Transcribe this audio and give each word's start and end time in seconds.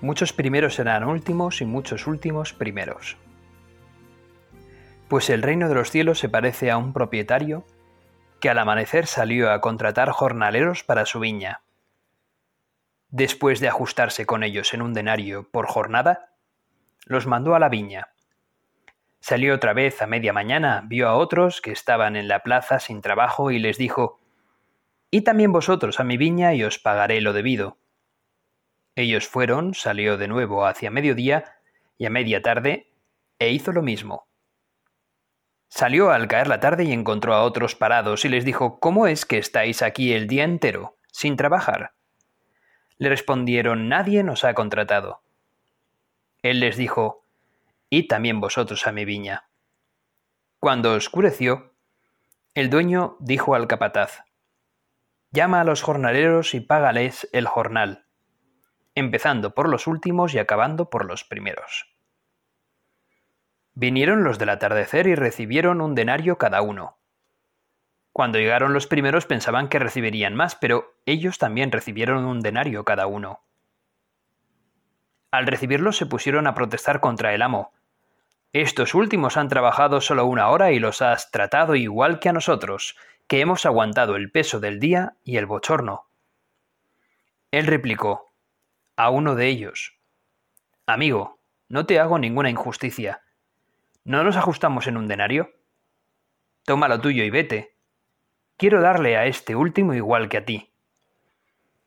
Muchos 0.00 0.32
primeros 0.32 0.74
serán 0.76 1.04
últimos 1.04 1.60
y 1.60 1.66
muchos 1.66 2.06
últimos 2.06 2.54
primeros. 2.54 3.18
Pues 5.08 5.28
el 5.28 5.42
reino 5.42 5.68
de 5.68 5.74
los 5.74 5.90
cielos 5.90 6.18
se 6.18 6.28
parece 6.28 6.70
a 6.70 6.78
un 6.78 6.92
propietario 6.92 7.64
que 8.40 8.48
al 8.48 8.58
amanecer 8.58 9.06
salió 9.06 9.52
a 9.52 9.60
contratar 9.60 10.10
jornaleros 10.10 10.84
para 10.84 11.04
su 11.04 11.20
viña. 11.20 11.62
Después 13.08 13.60
de 13.60 13.68
ajustarse 13.68 14.24
con 14.24 14.42
ellos 14.42 14.72
en 14.72 14.82
un 14.82 14.94
denario 14.94 15.50
por 15.50 15.66
jornada, 15.66 16.30
los 17.04 17.26
mandó 17.26 17.54
a 17.54 17.58
la 17.58 17.68
viña. 17.68 18.08
Salió 19.20 19.54
otra 19.54 19.74
vez 19.74 20.00
a 20.00 20.06
media 20.06 20.32
mañana, 20.32 20.82
vio 20.86 21.08
a 21.08 21.16
otros 21.16 21.60
que 21.60 21.72
estaban 21.72 22.16
en 22.16 22.28
la 22.28 22.42
plaza 22.42 22.78
sin 22.78 23.02
trabajo 23.02 23.50
y 23.50 23.58
les 23.58 23.76
dijo, 23.76 24.20
Y 25.10 25.22
también 25.22 25.52
vosotros 25.52 26.00
a 26.00 26.04
mi 26.04 26.16
viña 26.16 26.54
y 26.54 26.64
os 26.64 26.78
pagaré 26.78 27.20
lo 27.20 27.34
debido. 27.34 27.79
Ellos 29.00 29.26
fueron, 29.26 29.72
salió 29.72 30.18
de 30.18 30.28
nuevo 30.28 30.66
hacia 30.66 30.90
mediodía 30.90 31.56
y 31.96 32.04
a 32.04 32.10
media 32.10 32.42
tarde, 32.42 32.92
e 33.38 33.48
hizo 33.48 33.72
lo 33.72 33.80
mismo. 33.80 34.28
Salió 35.70 36.10
al 36.10 36.28
caer 36.28 36.48
la 36.48 36.60
tarde 36.60 36.84
y 36.84 36.92
encontró 36.92 37.32
a 37.32 37.44
otros 37.44 37.74
parados 37.74 38.26
y 38.26 38.28
les 38.28 38.44
dijo, 38.44 38.78
¿Cómo 38.78 39.06
es 39.06 39.24
que 39.24 39.38
estáis 39.38 39.80
aquí 39.80 40.12
el 40.12 40.26
día 40.26 40.44
entero, 40.44 40.98
sin 41.10 41.36
trabajar? 41.36 41.94
Le 42.98 43.08
respondieron, 43.08 43.88
Nadie 43.88 44.22
nos 44.22 44.44
ha 44.44 44.52
contratado. 44.52 45.22
Él 46.42 46.60
les 46.60 46.76
dijo, 46.76 47.24
Y 47.88 48.06
también 48.06 48.38
vosotros 48.38 48.86
a 48.86 48.92
mi 48.92 49.06
viña. 49.06 49.48
Cuando 50.58 50.92
oscureció, 50.92 51.72
el 52.52 52.68
dueño 52.68 53.16
dijo 53.18 53.54
al 53.54 53.66
capataz, 53.66 54.24
Llama 55.30 55.62
a 55.62 55.64
los 55.64 55.80
jornaleros 55.80 56.52
y 56.52 56.60
págales 56.60 57.30
el 57.32 57.46
jornal 57.46 58.04
empezando 58.94 59.54
por 59.54 59.68
los 59.68 59.86
últimos 59.86 60.34
y 60.34 60.38
acabando 60.38 60.90
por 60.90 61.04
los 61.04 61.24
primeros. 61.24 61.86
Vinieron 63.74 64.24
los 64.24 64.38
del 64.38 64.50
atardecer 64.50 65.06
y 65.06 65.14
recibieron 65.14 65.80
un 65.80 65.94
denario 65.94 66.38
cada 66.38 66.60
uno. 66.62 66.96
Cuando 68.12 68.38
llegaron 68.38 68.72
los 68.72 68.86
primeros 68.86 69.26
pensaban 69.26 69.68
que 69.68 69.78
recibirían 69.78 70.34
más, 70.34 70.56
pero 70.56 70.94
ellos 71.06 71.38
también 71.38 71.70
recibieron 71.70 72.24
un 72.24 72.40
denario 72.40 72.84
cada 72.84 73.06
uno. 73.06 73.40
Al 75.30 75.46
recibirlos 75.46 75.96
se 75.96 76.06
pusieron 76.06 76.46
a 76.46 76.54
protestar 76.54 77.00
contra 77.00 77.34
el 77.34 77.42
amo. 77.42 77.72
Estos 78.52 78.94
últimos 78.94 79.36
han 79.36 79.48
trabajado 79.48 80.00
solo 80.00 80.26
una 80.26 80.48
hora 80.48 80.72
y 80.72 80.80
los 80.80 81.02
has 81.02 81.30
tratado 81.30 81.76
igual 81.76 82.18
que 82.18 82.28
a 82.28 82.32
nosotros, 82.32 82.96
que 83.28 83.40
hemos 83.40 83.64
aguantado 83.64 84.16
el 84.16 84.32
peso 84.32 84.58
del 84.58 84.80
día 84.80 85.14
y 85.22 85.36
el 85.36 85.46
bochorno. 85.46 86.06
Él 87.52 87.68
replicó, 87.68 88.29
a 88.96 89.10
uno 89.10 89.34
de 89.34 89.46
ellos. 89.46 89.98
Amigo, 90.86 91.40
no 91.68 91.86
te 91.86 92.00
hago 92.00 92.18
ninguna 92.18 92.50
injusticia. 92.50 93.22
¿No 94.04 94.24
nos 94.24 94.36
ajustamos 94.36 94.86
en 94.86 94.96
un 94.96 95.06
denario? 95.06 95.52
Toma 96.64 96.88
lo 96.88 97.00
tuyo 97.00 97.24
y 97.24 97.30
vete. 97.30 97.76
Quiero 98.56 98.80
darle 98.80 99.16
a 99.16 99.26
este 99.26 99.56
último 99.56 99.94
igual 99.94 100.28
que 100.28 100.38
a 100.38 100.44
ti. 100.44 100.72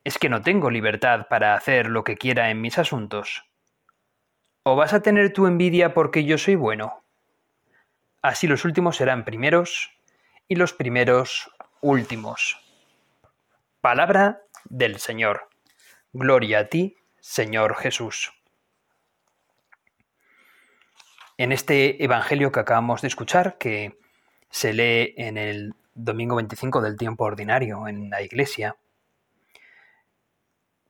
¿Es 0.04 0.18
que 0.18 0.30
no 0.30 0.42
tengo 0.42 0.70
libertad 0.70 1.28
para 1.30 1.54
hacer 1.54 1.88
lo 1.88 2.04
que 2.04 2.18
quiera 2.18 2.50
en 2.50 2.62
mis 2.62 2.78
asuntos? 2.78 3.44
¿O 4.64 4.76
vas 4.76 4.94
a 4.94 5.02
tener 5.02 5.34
tu 5.34 5.48
envidia 5.48 5.94
porque 5.94 6.26
yo 6.26 6.38
soy 6.38 6.56
bueno? 6.56 7.04
Así 8.22 8.48
los 8.48 8.66
últimos 8.66 8.96
serán 8.96 9.26
primeros 9.26 9.92
y 10.48 10.56
los 10.56 10.74
primeros 10.74 11.52
últimos. 11.82 12.58
Palabra 13.82 14.42
del 14.66 15.00
Señor. 15.00 15.50
Gloria 16.16 16.60
a 16.60 16.66
ti, 16.66 16.96
Señor 17.20 17.76
Jesús. 17.76 18.32
En 21.40 21.52
este 21.52 22.04
Evangelio 22.04 22.52
que 22.52 22.60
acabamos 22.60 23.02
de 23.02 23.08
escuchar, 23.08 23.58
que 23.58 23.98
se 24.52 24.74
lee 24.74 25.16
en 25.18 25.40
el 25.40 25.74
domingo 25.96 26.36
25 26.36 26.82
del 26.82 26.98
tiempo 26.98 27.24
ordinario 27.24 27.88
en 27.88 28.12
la 28.12 28.22
iglesia, 28.22 28.78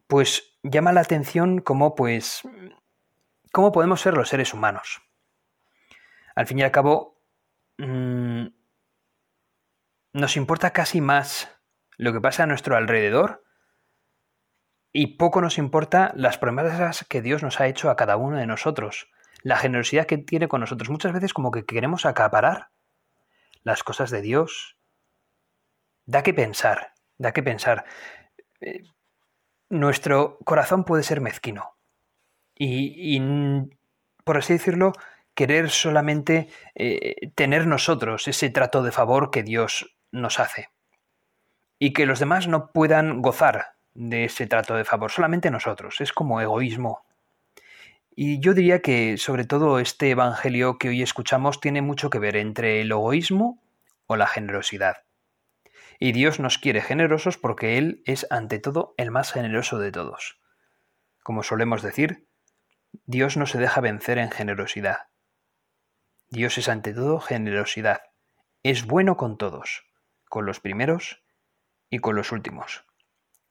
pues 0.08 0.58
llama 0.62 0.92
la 0.92 1.00
atención 1.00 1.62
cómo, 1.62 1.96
pues, 1.96 2.42
cómo 3.54 3.72
podemos 3.72 4.02
ser 4.02 4.16
los 4.16 4.28
seres 4.28 4.54
humanos. 4.54 5.04
Al 6.36 6.48
fin 6.48 6.60
y 6.60 6.64
al 6.64 6.72
cabo, 6.72 7.22
mm, 7.78 8.48
nos 10.12 10.36
importa 10.36 10.72
casi 10.74 11.00
más 11.00 11.50
lo 11.96 12.12
que 12.12 12.20
pasa 12.20 12.44
a 12.44 12.48
nuestro 12.48 12.76
alrededor 12.76 13.44
y 14.94 15.18
poco 15.18 15.42
nos 15.42 15.58
importa 15.58 16.14
las 16.16 16.38
promesas 16.38 17.04
que 17.10 17.24
Dios 17.24 17.42
nos 17.42 17.60
ha 17.60 17.68
hecho 17.68 17.90
a 17.90 17.96
cada 17.96 18.16
uno 18.16 18.38
de 18.38 18.46
nosotros, 18.46 19.10
la 19.42 19.58
generosidad 19.58 20.06
que 20.06 20.20
tiene 20.20 20.48
con 20.48 20.62
nosotros. 20.62 20.90
Muchas 20.90 21.12
veces 21.12 21.34
como 21.34 21.50
que 21.50 21.66
queremos 21.66 22.06
acaparar 22.06 22.70
las 23.64 23.84
cosas 23.84 24.12
de 24.12 24.22
Dios. 24.22 24.78
Da 26.06 26.22
que 26.22 26.34
pensar, 26.34 26.94
da 27.18 27.32
que 27.32 27.42
pensar. 27.42 27.86
Eh, 28.62 28.84
nuestro 29.70 30.38
corazón 30.46 30.84
puede 30.84 31.02
ser 31.02 31.22
mezquino 31.22 31.76
y, 32.56 33.20
por 34.24 34.38
así 34.38 34.54
decirlo, 34.54 34.94
querer 35.34 35.72
solamente 35.72 36.50
eh, 36.76 37.32
tener 37.34 37.66
nosotros 37.66 38.28
ese 38.28 38.52
trato 38.52 38.84
de 38.84 38.92
favor 38.92 39.32
que 39.32 39.42
Dios 39.42 39.98
nos 40.12 40.40
hace 40.40 40.70
y 41.80 41.94
que 41.94 42.06
los 42.06 42.20
demás 42.20 42.48
no 42.48 42.72
puedan 42.72 43.24
gozar 43.24 43.74
de 43.94 44.26
ese 44.26 44.48
trato 44.48 44.76
de 44.76 44.86
favor, 44.86 45.12
solamente 45.12 45.52
nosotros, 45.52 46.02
es 46.02 46.14
como 46.14 46.42
egoísmo. 46.42 47.06
Y 48.16 48.40
yo 48.40 48.54
diría 48.54 48.82
que 48.82 49.18
sobre 49.18 49.46
todo 49.46 49.80
este 49.80 50.10
Evangelio 50.10 50.78
que 50.78 50.90
hoy 50.90 51.02
escuchamos 51.02 51.60
tiene 51.60 51.82
mucho 51.82 52.10
que 52.10 52.20
ver 52.20 52.36
entre 52.36 52.82
el 52.82 52.92
egoísmo 52.92 53.62
o 54.06 54.16
la 54.16 54.28
generosidad. 54.28 54.98
Y 56.00 56.12
Dios 56.12 56.40
nos 56.40 56.58
quiere 56.58 56.82
generosos 56.82 57.38
porque 57.38 57.78
Él 57.78 58.04
es 58.06 58.28
ante 58.30 58.60
todo 58.60 58.94
el 58.98 59.10
más 59.10 59.32
generoso 59.32 59.80
de 59.80 59.92
todos. 59.92 60.40
Como 61.24 61.44
solemos 61.44 61.82
decir, 61.82 62.28
Dios 63.06 63.38
no 63.38 63.46
se 63.46 63.58
deja 63.58 63.82
vencer 63.82 64.18
en 64.18 64.30
generosidad. 64.30 65.08
Dios 66.30 66.58
es 66.58 66.68
ante 66.68 66.94
todo 66.94 67.20
generosidad. 67.20 68.02
Es 68.64 68.86
bueno 68.86 69.18
con 69.18 69.38
todos, 69.38 69.86
con 70.30 70.46
los 70.46 70.60
primeros 70.60 71.24
y 71.90 72.00
con 72.00 72.16
los 72.16 72.32
últimos 72.32 72.86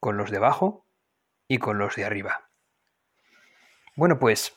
con 0.03 0.17
los 0.17 0.33
de 0.33 0.39
abajo 0.39 0.85
y 1.47 1.59
con 1.59 1.79
los 1.79 1.95
de 1.95 2.05
arriba. 2.05 2.51
Bueno, 3.95 4.19
pues 4.19 4.57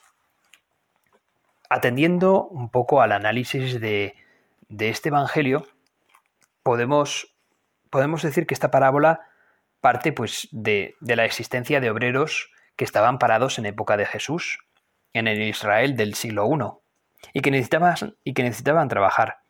atendiendo 1.70 2.48
un 2.48 2.72
poco 2.72 3.04
al 3.04 3.12
análisis 3.12 3.80
de, 3.80 4.16
este 4.80 5.10
Evangelio, 5.10 5.68
podemos, 6.64 7.38
podemos, 7.92 8.24
decir 8.24 8.48
que 8.48 8.56
esta 8.56 8.72
parábola 8.72 9.22
parte 9.82 10.12
pues, 10.12 10.48
de, 10.52 10.96
de 11.00 11.16
la 11.16 11.26
existencia 11.26 11.80
de 11.80 11.92
obreros 11.92 12.50
que 12.76 12.84
estaban 12.84 13.20
parados 13.20 13.60
en 13.60 13.68
época 13.68 13.98
de 13.98 14.08
Jesús, 14.08 14.66
en 15.14 15.28
el 15.28 15.40
Israel 15.44 15.96
del 15.96 16.16
siglo 16.16 16.50
I, 16.50 17.30
y 17.34 17.42
que 17.42 17.52
necesitaban, 17.52 18.18
y 18.24 18.34
que 18.34 18.42
necesitaban 18.42 18.88
trabajar. 18.88 19.42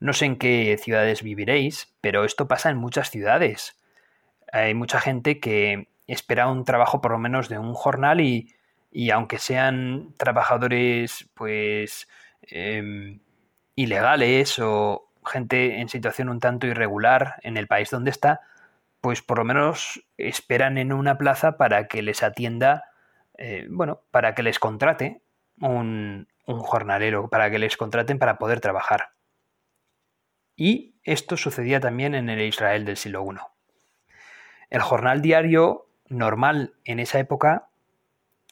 No 0.00 0.14
sé 0.14 0.24
en 0.24 0.38
qué 0.38 0.78
ciudades 0.82 1.22
viviréis, 1.22 1.94
pero 2.00 2.24
esto 2.24 2.48
pasa 2.48 2.70
en 2.70 2.78
muchas 2.78 3.10
ciudades 3.10 3.76
hay 4.52 4.74
mucha 4.74 5.00
gente 5.00 5.40
que 5.40 5.88
espera 6.06 6.48
un 6.48 6.64
trabajo 6.64 7.00
por 7.00 7.12
lo 7.12 7.18
menos 7.18 7.48
de 7.48 7.58
un 7.58 7.74
jornal 7.74 8.20
y, 8.20 8.54
aunque 9.12 9.38
sean 9.38 10.14
trabajadores 10.16 11.30
pues 11.34 12.08
em, 12.42 13.20
ilegales 13.76 14.58
o 14.58 15.08
gente 15.24 15.80
en 15.80 15.88
situación 15.88 16.28
un 16.28 16.40
tanto 16.40 16.66
irregular 16.66 17.36
en 17.42 17.56
el 17.56 17.68
país 17.68 17.90
donde 17.90 18.10
está, 18.10 18.40
pues 19.00 19.22
por 19.22 19.38
lo 19.38 19.44
menos 19.44 20.02
esperan 20.16 20.78
en 20.78 20.92
una 20.92 21.18
plaza 21.18 21.56
para 21.56 21.86
que 21.86 22.02
les 22.02 22.22
atienda, 22.22 22.84
eh, 23.38 23.66
bueno, 23.70 24.02
para 24.10 24.34
que 24.34 24.42
les 24.42 24.58
contrate 24.58 25.22
un, 25.60 26.28
un 26.46 26.60
jornalero, 26.60 27.28
para 27.28 27.50
que 27.50 27.58
les 27.58 27.76
contraten 27.76 28.18
para 28.18 28.38
poder 28.38 28.60
trabajar. 28.60 29.10
Y 30.56 30.96
esto 31.04 31.36
sucedía 31.36 31.80
también 31.80 32.14
en 32.14 32.28
el 32.28 32.40
Israel 32.42 32.84
del 32.84 32.96
siglo 32.96 33.24
I. 33.24 33.59
El 34.70 34.80
jornal 34.80 35.20
diario 35.20 35.86
normal 36.08 36.74
en 36.84 37.00
esa 37.00 37.18
época 37.18 37.68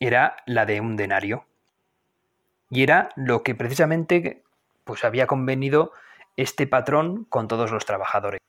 era 0.01 0.37
la 0.47 0.67
de 0.67 0.81
un 0.81 0.97
denario. 0.97 1.47
Y 2.71 2.83
era 2.83 3.11
lo 3.17 3.43
que 3.43 3.55
precisamente 3.55 4.43
pues 4.85 5.05
había 5.05 5.27
convenido 5.27 5.93
este 6.37 6.67
patrón 6.67 7.25
con 7.25 7.49
todos 7.49 7.71
los 7.71 7.87
trabajadores. 7.87 8.41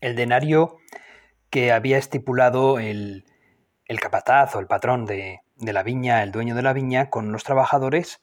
El 0.00 0.16
denario 0.16 0.78
que 1.50 1.72
había 1.72 1.98
estipulado 1.98 2.78
el, 2.78 3.24
el 3.86 4.00
capataz 4.00 4.54
o 4.54 4.60
el 4.60 4.66
patrón 4.66 5.04
de, 5.04 5.40
de, 5.56 5.72
la 5.72 5.82
viña, 5.82 6.22
el 6.22 6.32
dueño 6.32 6.54
de 6.54 6.62
la 6.62 6.72
viña, 6.72 7.10
con 7.10 7.32
los 7.32 7.44
trabajadores, 7.44 8.20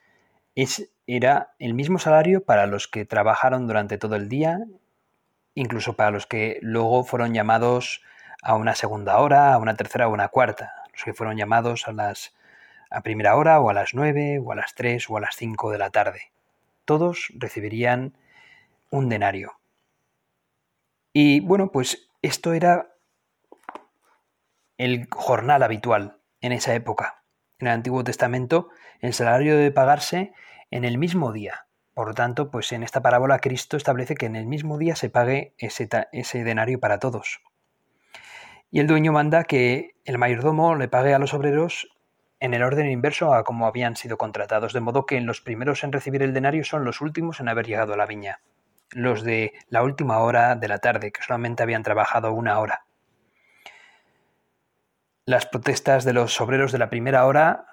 es, 0.56 0.90
era 1.06 1.54
el 1.60 1.74
mismo 1.74 2.00
salario 2.00 2.44
para 2.44 2.66
los 2.68 2.88
que 2.88 3.06
trabajaron 3.06 3.68
durante 3.68 3.98
todo 3.98 4.16
el 4.16 4.30
día, 4.30 4.60
incluso 5.54 5.94
para 5.94 6.12
los 6.12 6.26
que 6.26 6.60
luego 6.62 7.04
fueron 7.04 7.34
llamados 7.34 8.02
a 8.42 8.56
una 8.56 8.76
segunda 8.76 9.18
hora, 9.18 9.54
a 9.54 9.58
una 9.58 9.76
tercera 9.76 10.08
o 10.08 10.14
una 10.14 10.30
cuarta, 10.30 10.74
los 10.92 11.04
que 11.04 11.14
fueron 11.14 11.38
llamados 11.38 11.88
a 11.88 11.92
las 11.92 12.34
a 12.90 13.02
primera 13.02 13.36
hora 13.36 13.60
o 13.60 13.70
a 13.70 13.74
las 13.74 13.94
nueve 13.94 14.40
o 14.40 14.52
a 14.52 14.56
las 14.56 14.74
tres 14.76 15.10
o 15.10 15.18
a 15.18 15.22
las 15.22 15.36
cinco 15.36 15.72
de 15.72 15.78
la 15.78 15.90
tarde. 15.90 16.32
Todos 16.86 17.28
recibirían 17.36 18.14
un 18.90 19.10
denario. 19.10 19.60
Y 21.14 21.42
bueno, 21.42 21.72
pues 21.72 22.10
esto 22.22 22.54
era 22.54 22.94
el 24.78 25.08
jornal 25.12 25.64
habitual 25.64 26.18
en 26.42 26.52
esa 26.52 26.74
época. 26.74 27.24
En 27.60 27.68
el 27.68 27.74
Antiguo 27.74 28.04
Testamento 28.04 28.70
el 29.02 29.14
salario 29.14 29.58
debe 29.58 29.72
pagarse 29.72 30.34
en 30.72 30.86
el 30.86 30.98
mismo 30.98 31.32
día. 31.32 31.68
Por 31.94 32.08
lo 32.08 32.14
tanto, 32.14 32.52
pues 32.52 32.72
en 32.72 32.84
esta 32.84 33.02
parábola 33.02 33.40
Cristo 33.40 33.76
establece 33.76 34.16
que 34.16 34.28
en 34.28 34.36
el 34.36 34.46
mismo 34.46 34.78
día 34.78 34.96
se 34.96 35.10
pague 35.10 35.56
ese, 35.58 35.90
ese 36.12 36.44
denario 36.44 36.80
para 36.80 37.00
todos. 37.00 37.42
Y 38.70 38.80
el 38.80 38.88
dueño 38.88 39.12
manda 39.12 39.46
que 39.46 39.96
el 40.04 40.18
mayordomo 40.18 40.76
le 40.76 40.88
pague 40.88 41.14
a 41.14 41.20
los 41.20 41.34
obreros 41.34 41.88
en 42.40 42.54
el 42.54 42.64
orden 42.64 42.90
inverso 42.90 43.34
a 43.34 43.44
como 43.44 43.66
habían 43.66 43.96
sido 43.96 44.18
contratados, 44.18 44.74
de 44.74 44.80
modo 44.80 45.06
que 45.06 45.20
los 45.22 45.42
primeros 45.42 45.84
en 45.84 45.92
recibir 45.92 46.22
el 46.22 46.34
denario 46.34 46.64
son 46.64 46.84
los 46.84 47.02
últimos 47.02 47.40
en 47.40 47.50
haber 47.50 47.66
llegado 47.66 47.94
a 47.94 47.98
la 47.98 48.06
viña, 48.06 48.42
los 48.92 49.24
de 49.24 49.54
la 49.70 49.84
última 49.84 50.20
hora 50.20 50.56
de 50.56 50.68
la 50.68 50.80
tarde, 50.80 51.12
que 51.12 51.24
solamente 51.24 51.64
habían 51.64 51.84
trabajado 51.84 52.34
una 52.34 52.60
hora. 52.60 52.86
Las 55.26 55.46
protestas 55.46 56.06
de 56.06 56.14
los 56.14 56.40
obreros 56.40 56.72
de 56.72 56.78
la 56.78 56.90
primera 56.90 57.26
hora 57.26 57.66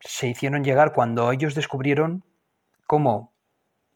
se 0.00 0.28
hicieron 0.28 0.64
llegar 0.64 0.92
cuando 0.92 1.32
ellos 1.32 1.54
descubrieron 1.54 2.24
cómo 2.86 3.32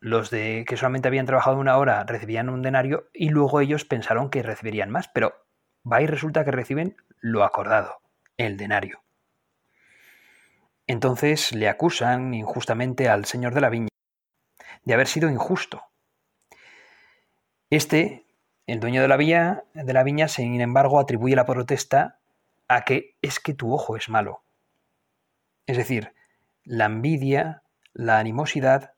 los 0.00 0.31
de 0.31 0.64
que 0.67 0.76
solamente 0.76 1.08
habían 1.08 1.26
trabajado 1.26 1.58
una 1.58 1.76
hora 1.76 2.05
recibían 2.05 2.49
un 2.49 2.62
denario 2.62 3.08
y 3.12 3.29
luego 3.29 3.61
ellos 3.61 3.85
pensaron 3.85 4.31
que 4.31 4.43
recibirían 4.43 4.90
más, 4.90 5.08
pero 5.08 5.47
va 5.90 6.02
y 6.02 6.06
resulta 6.06 6.44
que 6.44 6.50
reciben 6.50 6.96
lo 7.20 7.44
acordado, 7.44 8.00
el 8.36 8.56
denario. 8.56 9.02
Entonces 10.86 11.52
le 11.52 11.69
acusan 11.69 12.32
injustamente 12.34 13.08
al 13.08 13.25
señor 13.25 13.54
de 13.54 13.60
la 13.60 13.69
viña 13.69 13.88
de 14.84 14.94
haber 14.94 15.06
sido 15.06 15.28
injusto. 15.28 15.82
Este, 17.69 18.25
el 18.66 18.80
dueño 18.80 19.02
de 19.02 19.08
la 19.08 19.19
viña, 19.19 19.64
de 19.75 19.92
la 19.92 20.02
viña, 20.02 20.28
sin 20.28 20.60
embargo, 20.60 20.98
atribuye 20.98 21.36
la 21.36 21.44
protesta 21.44 22.20
a 22.69 22.84
que 22.84 23.16
es 23.20 23.38
que 23.38 23.52
tu 23.52 23.75
ojo 23.75 23.96
es 23.96 24.08
malo. 24.08 24.42
Es 25.66 25.76
decir, 25.76 26.14
la 26.64 26.86
envidia, 26.86 27.62
la 27.92 28.19
animosidad 28.19 28.94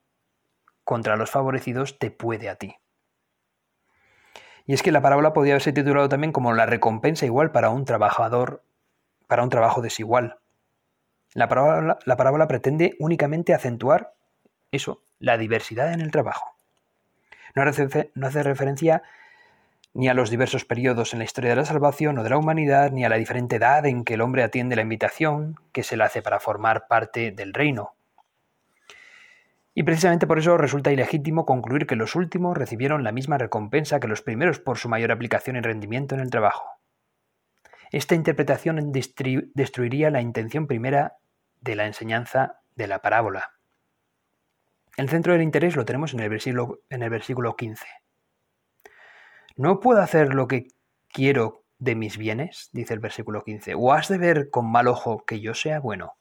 contra 0.85 1.17
los 1.17 1.31
favorecidos 1.31 1.99
te 1.99 2.13
puede 2.13 2.49
a 2.49 2.55
ti. 2.57 2.77
Y 4.71 4.75
es 4.75 4.85
que 4.85 4.93
la 4.93 5.03
parábola 5.03 5.33
podría 5.33 5.55
haberse 5.55 5.73
titulado 5.73 6.09
también 6.09 6.31
como 6.31 6.53
la 6.53 6.65
recompensa 6.65 7.27
igual 7.27 7.51
para 7.51 7.71
un 7.71 7.85
trabajador, 7.85 8.63
para 9.27 9.43
un 9.43 9.49
trabajo 9.49 9.83
desigual. 9.83 10.39
La 11.35 11.49
parábola, 11.49 12.47
pretende 12.47 12.95
únicamente 13.01 13.53
acentuar 13.53 14.15
eso, 14.71 15.03
la 15.19 15.39
diversidad 15.39 15.93
en 15.93 16.01
el 16.01 16.13
trabajo. 16.13 16.55
No 17.57 17.65
hace, 17.65 18.13
no 18.15 18.29
hace 18.29 18.45
referencia 18.45 19.03
ni 19.93 20.09
a 20.09 20.15
los 20.15 20.31
diversos 20.31 20.65
periodos 20.65 21.15
en 21.15 21.19
la 21.19 21.25
historia 21.25 21.51
de 21.51 21.57
la 21.57 21.65
salvación 21.65 22.19
o 22.19 22.23
de 22.23 22.31
la 22.31 22.39
humanidad, 22.39 22.93
ni 22.93 23.05
a 23.05 23.09
la 23.09 23.17
diferente 23.17 23.57
edad 23.57 23.85
en 23.87 24.05
que 24.05 24.15
el 24.15 24.21
hombre 24.21 24.45
atiende 24.45 24.77
la 24.77 24.83
invitación 24.83 25.59
que 25.73 25.83
se 25.83 25.97
le 25.97 26.05
hace 26.05 26.23
para 26.23 26.39
formar 26.39 26.87
parte 26.87 27.33
del 27.33 27.55
reino. 27.55 27.95
Y 29.75 29.85
precisamente 29.85 30.27
por 30.27 30.39
eso 30.39 30.57
resulta 30.57 30.93
ilegítimo 30.93 31.47
concluir 31.47 31.87
que 31.87 31.97
los 31.97 32.17
últimos 32.17 32.57
recibieron 32.57 33.05
la 33.05 33.13
misma 33.13 33.39
recompensa 33.39 34.01
que 34.01 34.09
los 34.09 34.23
primeros 34.23 34.59
por 34.59 34.79
su 34.79 34.89
mayor 34.89 35.13
aplicación 35.13 35.57
y 35.57 35.61
rendimiento 35.61 36.15
en 36.15 36.21
el 36.21 36.31
trabajo. 36.31 36.65
Esta 37.93 38.15
interpretación 38.15 38.93
destruiría 38.93 40.11
la 40.11 40.21
intención 40.21 40.67
primera 40.67 41.17
de 41.61 41.77
la 41.77 41.87
enseñanza 41.87 42.61
de 42.75 42.87
la 42.87 43.01
parábola. 43.01 43.53
El 44.97 45.09
centro 45.09 45.33
del 45.33 45.43
interés 45.43 45.77
lo 45.77 45.85
tenemos 45.85 46.15
en 46.15 46.21
el 46.21 46.29
versículo, 46.29 46.81
en 46.89 47.03
el 47.03 47.11
versículo 47.11 47.57
15. 47.57 47.87
¿No 49.57 49.81
puedo 49.81 50.01
hacer 50.01 50.35
lo 50.35 50.47
que 50.47 50.69
quiero 51.09 51.65
de 51.79 51.95
mis 51.95 52.17
bienes? 52.17 52.71
dice 52.73 52.95
el 52.95 53.01
versículo 53.01 53.43
15. 53.43 53.75
¿O 53.75 53.93
has 53.93 54.09
de 54.09 54.19
ver 54.19 54.51
con 54.51 54.71
mal 54.71 54.89
ojo 54.89 55.25
que 55.25 55.41
yo 55.41 55.55
sea 55.55 55.81
bueno? 55.81 56.20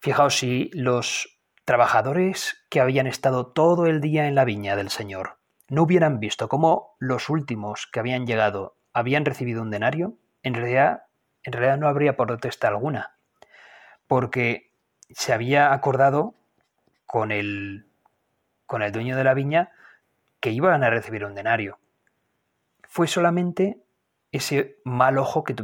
Fijaos 0.00 0.38
si 0.38 0.70
los 0.72 1.38
trabajadores 1.66 2.64
que 2.70 2.80
habían 2.80 3.06
estado 3.06 3.48
todo 3.48 3.86
el 3.86 4.00
día 4.00 4.26
en 4.26 4.34
la 4.34 4.46
viña 4.46 4.74
del 4.74 4.88
Señor 4.88 5.36
no 5.68 5.82
hubieran 5.82 6.20
visto 6.20 6.48
cómo 6.48 6.96
los 6.98 7.28
últimos 7.28 7.86
que 7.86 8.00
habían 8.00 8.26
llegado 8.26 8.76
habían 8.94 9.26
recibido 9.26 9.60
un 9.60 9.70
denario, 9.70 10.14
en 10.42 10.54
realidad, 10.54 11.04
en 11.42 11.52
realidad 11.52 11.76
no 11.76 11.86
habría 11.86 12.16
protesta 12.16 12.68
alguna, 12.68 13.14
porque 14.06 14.72
se 15.10 15.34
había 15.34 15.72
acordado 15.74 16.34
con 17.04 17.30
el, 17.30 17.86
con 18.64 18.82
el 18.82 18.92
dueño 18.92 19.16
de 19.16 19.24
la 19.24 19.34
viña 19.34 19.70
que 20.40 20.50
iban 20.50 20.82
a 20.82 20.90
recibir 20.90 21.26
un 21.26 21.34
denario. 21.34 21.78
Fue 22.88 23.06
solamente 23.06 23.82
ese 24.32 24.78
mal 24.82 25.18
ojo 25.18 25.44
que, 25.44 25.54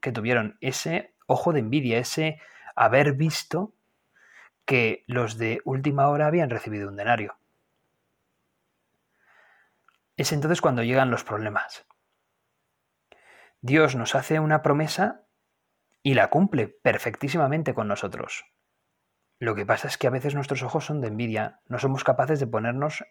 que 0.00 0.12
tuvieron, 0.12 0.56
ese 0.62 1.12
ojo 1.26 1.52
de 1.52 1.60
envidia, 1.60 1.98
ese 1.98 2.40
haber 2.74 3.14
visto 3.14 3.74
que 4.64 5.04
los 5.06 5.38
de 5.38 5.60
última 5.64 6.08
hora 6.08 6.26
habían 6.26 6.50
recibido 6.50 6.88
un 6.88 6.96
denario. 6.96 7.36
Es 10.16 10.32
entonces 10.32 10.60
cuando 10.60 10.82
llegan 10.82 11.10
los 11.10 11.24
problemas. 11.24 11.86
Dios 13.60 13.96
nos 13.96 14.14
hace 14.14 14.40
una 14.40 14.62
promesa 14.62 15.22
y 16.02 16.14
la 16.14 16.28
cumple 16.28 16.68
perfectísimamente 16.68 17.74
con 17.74 17.88
nosotros. 17.88 18.44
Lo 19.38 19.54
que 19.54 19.66
pasa 19.66 19.88
es 19.88 19.98
que 19.98 20.06
a 20.06 20.10
veces 20.10 20.34
nuestros 20.34 20.62
ojos 20.62 20.84
son 20.84 21.00
de 21.00 21.08
envidia, 21.08 21.60
no 21.66 21.78
somos 21.78 22.04
capaces 22.04 22.38
de 22.40 22.46
ponernos 22.46 23.04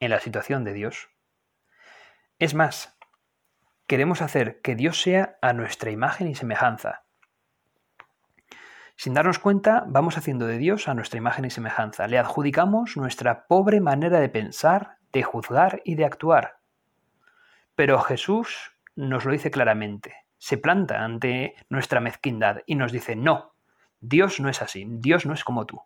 en 0.00 0.10
la 0.10 0.20
situación 0.20 0.64
de 0.64 0.72
Dios. 0.72 1.10
Es 2.38 2.54
más, 2.54 2.96
queremos 3.86 4.22
hacer 4.22 4.60
que 4.62 4.76
Dios 4.76 5.02
sea 5.02 5.38
a 5.42 5.52
nuestra 5.52 5.90
imagen 5.90 6.28
y 6.28 6.34
semejanza. 6.34 7.04
Sin 8.98 9.14
darnos 9.14 9.38
cuenta, 9.38 9.84
vamos 9.86 10.18
haciendo 10.18 10.48
de 10.48 10.58
Dios 10.58 10.88
a 10.88 10.94
nuestra 10.94 11.18
imagen 11.18 11.44
y 11.44 11.50
semejanza. 11.50 12.08
Le 12.08 12.18
adjudicamos 12.18 12.96
nuestra 12.96 13.46
pobre 13.46 13.80
manera 13.80 14.18
de 14.18 14.28
pensar, 14.28 14.96
de 15.12 15.22
juzgar 15.22 15.82
y 15.84 15.94
de 15.94 16.04
actuar. 16.04 16.58
Pero 17.76 18.00
Jesús 18.00 18.72
nos 18.96 19.24
lo 19.24 19.30
dice 19.30 19.52
claramente. 19.52 20.16
Se 20.38 20.58
planta 20.58 21.04
ante 21.04 21.54
nuestra 21.68 22.00
mezquindad 22.00 22.62
y 22.66 22.74
nos 22.74 22.90
dice, 22.90 23.14
no, 23.14 23.52
Dios 24.00 24.40
no 24.40 24.48
es 24.48 24.62
así, 24.62 24.84
Dios 24.88 25.26
no 25.26 25.32
es 25.32 25.44
como 25.44 25.64
tú. 25.64 25.80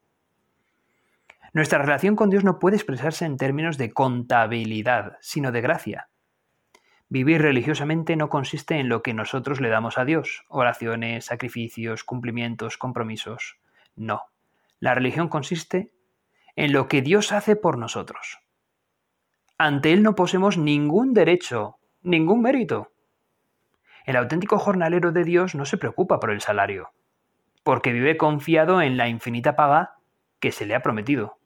Nuestra 1.53 1.81
relación 1.81 2.17
con 2.17 2.31
Dios 2.31 2.45
no 2.45 2.59
puede 2.59 2.77
expresarse 2.77 3.27
en 3.27 3.37
términos 3.37 3.77
de 3.77 3.93
contabilidad, 3.93 5.19
sino 5.21 5.53
de 5.53 5.61
gracia. 5.61 6.09
Vivir 7.13 7.43
religiosamente 7.43 8.17
no 8.17 8.31
consiste 8.31 8.77
en 8.79 8.89
lo 8.89 9.03
que 9.03 9.13
nosotros 9.13 9.61
le 9.61 9.69
damos 9.69 9.99
a 9.99 10.07
Dios, 10.07 10.47
oraciones, 10.49 11.27
sacrificios, 11.27 12.05
cumplimientos, 12.05 12.79
compromisos. 12.79 13.59
No. 13.95 14.23
La 14.81 14.95
religión 14.95 15.29
consiste 15.29 15.93
en 16.57 16.73
lo 16.73 16.89
que 16.89 17.03
Dios 17.03 17.33
hace 17.33 17.55
por 17.55 17.77
nosotros. 17.77 18.39
Ante 19.59 19.93
Él 19.93 20.03
no 20.03 20.15
poseemos 20.15 20.57
ningún 20.57 21.13
derecho, 21.13 21.77
ningún 22.01 22.41
mérito. 22.41 22.93
El 24.07 24.17
auténtico 24.17 24.59
jornalero 24.59 25.13
de 25.13 25.25
Dios 25.25 25.55
no 25.55 25.67
se 25.67 25.77
preocupa 25.77 26.19
por 26.19 26.31
el 26.31 26.41
salario, 26.41 26.95
porque 27.63 27.93
vive 27.93 28.17
confiado 28.17 28.81
en 28.81 28.97
la 28.97 29.09
infinita 29.09 29.55
paga 29.55 29.97
que 30.41 30.51
se 30.51 30.65
le 30.65 30.75
ha 30.75 30.81
prometido. 30.81 31.37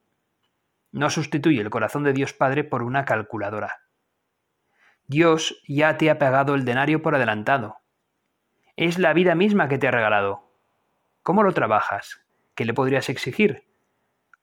No 0.92 1.10
sustituye 1.10 1.60
el 1.60 1.70
corazón 1.70 2.04
de 2.04 2.12
Dios 2.12 2.32
Padre 2.34 2.62
por 2.62 2.84
una 2.84 3.04
calculadora. 3.04 3.85
Dios 5.08 5.62
ya 5.68 5.96
te 5.98 6.10
ha 6.10 6.18
pagado 6.18 6.56
el 6.56 6.64
denario 6.64 7.00
por 7.00 7.14
adelantado. 7.14 7.76
Es 8.74 8.98
la 8.98 9.12
vida 9.12 9.36
misma 9.36 9.68
que 9.68 9.78
te 9.78 9.86
ha 9.86 9.92
regalado. 9.92 10.50
¿Cómo 11.22 11.44
lo 11.44 11.52
trabajas? 11.52 12.26
¿Qué 12.56 12.64
le 12.64 12.74
podrías 12.74 13.08
exigir? 13.08 13.64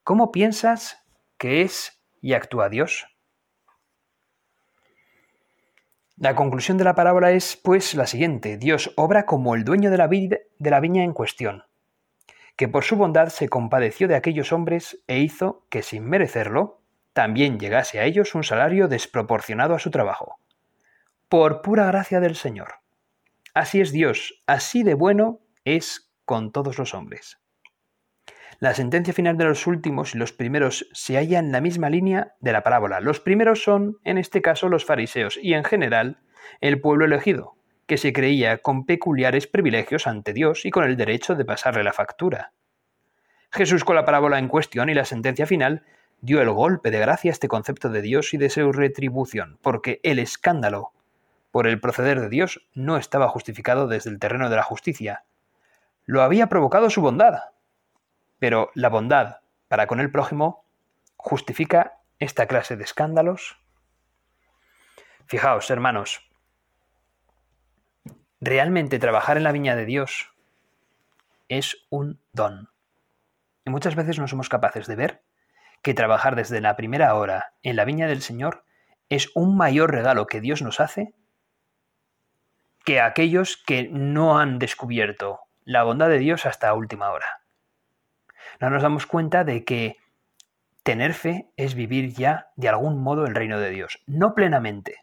¿Cómo 0.04 0.32
piensas 0.32 1.04
que 1.36 1.62
es 1.62 2.02
y 2.22 2.32
actúa 2.32 2.70
Dios? 2.70 3.06
La 6.16 6.34
conclusión 6.34 6.78
de 6.78 6.84
la 6.84 6.94
parábola 6.94 7.32
es, 7.32 7.56
pues, 7.56 7.94
la 7.94 8.06
siguiente. 8.06 8.56
Dios 8.56 8.92
obra 8.96 9.26
como 9.26 9.54
el 9.54 9.64
dueño 9.64 9.90
de 9.90 9.98
la, 9.98 10.08
de 10.08 10.70
la 10.70 10.80
viña 10.80 11.04
en 11.04 11.12
cuestión, 11.12 11.64
que 12.56 12.68
por 12.68 12.84
su 12.84 12.96
bondad 12.96 13.28
se 13.28 13.48
compadeció 13.48 14.08
de 14.08 14.14
aquellos 14.14 14.52
hombres 14.52 15.02
e 15.08 15.18
hizo 15.18 15.66
que, 15.68 15.82
sin 15.82 16.08
merecerlo, 16.08 16.80
también 17.12 17.58
llegase 17.58 17.98
a 17.98 18.04
ellos 18.04 18.34
un 18.34 18.44
salario 18.44 18.88
desproporcionado 18.88 19.74
a 19.74 19.78
su 19.78 19.90
trabajo. 19.90 20.38
Por 21.36 21.62
pura 21.62 21.86
gracia 21.86 22.20
del 22.20 22.36
Señor. 22.36 22.74
Así 23.54 23.80
es 23.80 23.90
Dios, 23.90 24.40
así 24.46 24.84
de 24.84 24.94
bueno 24.94 25.40
es 25.64 26.12
con 26.24 26.52
todos 26.52 26.78
los 26.78 26.94
hombres. 26.94 27.40
La 28.60 28.72
sentencia 28.72 29.12
final 29.12 29.36
de 29.36 29.46
los 29.46 29.66
últimos 29.66 30.14
y 30.14 30.18
los 30.18 30.32
primeros 30.32 30.86
se 30.92 31.16
halla 31.16 31.40
en 31.40 31.50
la 31.50 31.60
misma 31.60 31.90
línea 31.90 32.34
de 32.38 32.52
la 32.52 32.62
parábola. 32.62 33.00
Los 33.00 33.18
primeros 33.18 33.64
son, 33.64 33.96
en 34.04 34.16
este 34.16 34.42
caso, 34.42 34.68
los 34.68 34.84
fariseos 34.84 35.36
y, 35.42 35.54
en 35.54 35.64
general, 35.64 36.20
el 36.60 36.80
pueblo 36.80 37.04
elegido, 37.04 37.56
que 37.88 37.96
se 37.96 38.12
creía 38.12 38.58
con 38.58 38.86
peculiares 38.86 39.48
privilegios 39.48 40.06
ante 40.06 40.34
Dios 40.34 40.64
y 40.64 40.70
con 40.70 40.84
el 40.84 40.96
derecho 40.96 41.34
de 41.34 41.44
pasarle 41.44 41.82
la 41.82 41.92
factura. 41.92 42.52
Jesús, 43.50 43.82
con 43.82 43.96
la 43.96 44.04
parábola 44.04 44.38
en 44.38 44.46
cuestión 44.46 44.88
y 44.88 44.94
la 44.94 45.04
sentencia 45.04 45.46
final, 45.46 45.82
dio 46.20 46.40
el 46.40 46.50
golpe 46.52 46.92
de 46.92 47.00
gracia 47.00 47.32
a 47.32 47.32
este 47.32 47.48
concepto 47.48 47.88
de 47.88 48.02
Dios 48.02 48.34
y 48.34 48.36
de 48.36 48.50
su 48.50 48.70
retribución, 48.70 49.58
porque 49.62 49.98
el 50.04 50.20
escándalo 50.20 50.92
por 51.54 51.68
el 51.68 51.78
proceder 51.78 52.20
de 52.20 52.28
Dios 52.28 52.66
no 52.74 52.96
estaba 52.96 53.28
justificado 53.28 53.86
desde 53.86 54.10
el 54.10 54.18
terreno 54.18 54.50
de 54.50 54.56
la 54.56 54.64
justicia. 54.64 55.24
Lo 56.04 56.22
había 56.22 56.48
provocado 56.48 56.90
su 56.90 57.00
bondad, 57.00 57.42
pero 58.40 58.72
la 58.74 58.88
bondad 58.88 59.36
para 59.68 59.86
con 59.86 60.00
el 60.00 60.10
prójimo 60.10 60.64
justifica 61.14 62.00
esta 62.18 62.46
clase 62.48 62.76
de 62.76 62.82
escándalos. 62.82 63.56
Fijaos, 65.26 65.70
hermanos, 65.70 66.28
realmente 68.40 68.98
trabajar 68.98 69.36
en 69.36 69.44
la 69.44 69.52
viña 69.52 69.76
de 69.76 69.84
Dios 69.84 70.32
es 71.48 71.86
un 71.88 72.20
don. 72.32 72.68
Y 73.64 73.70
muchas 73.70 73.94
veces 73.94 74.18
no 74.18 74.26
somos 74.26 74.48
capaces 74.48 74.88
de 74.88 74.96
ver 74.96 75.22
que 75.82 75.94
trabajar 75.94 76.34
desde 76.34 76.60
la 76.60 76.74
primera 76.74 77.14
hora 77.14 77.54
en 77.62 77.76
la 77.76 77.84
viña 77.84 78.08
del 78.08 78.22
Señor 78.22 78.64
es 79.08 79.30
un 79.36 79.56
mayor 79.56 79.92
regalo 79.92 80.26
que 80.26 80.40
Dios 80.40 80.60
nos 80.60 80.80
hace 80.80 81.14
que 82.84 83.00
aquellos 83.00 83.56
que 83.56 83.88
no 83.90 84.38
han 84.38 84.58
descubierto 84.58 85.40
la 85.64 85.82
bondad 85.82 86.08
de 86.08 86.18
Dios 86.18 86.46
hasta 86.46 86.74
última 86.74 87.10
hora 87.10 87.44
no 88.60 88.70
nos 88.70 88.82
damos 88.82 89.06
cuenta 89.06 89.44
de 89.44 89.64
que 89.64 89.96
tener 90.82 91.14
fe 91.14 91.50
es 91.56 91.74
vivir 91.74 92.12
ya 92.12 92.50
de 92.56 92.68
algún 92.68 93.02
modo 93.02 93.26
el 93.26 93.34
reino 93.34 93.58
de 93.58 93.70
Dios. 93.70 94.02
No 94.06 94.34
plenamente, 94.34 94.98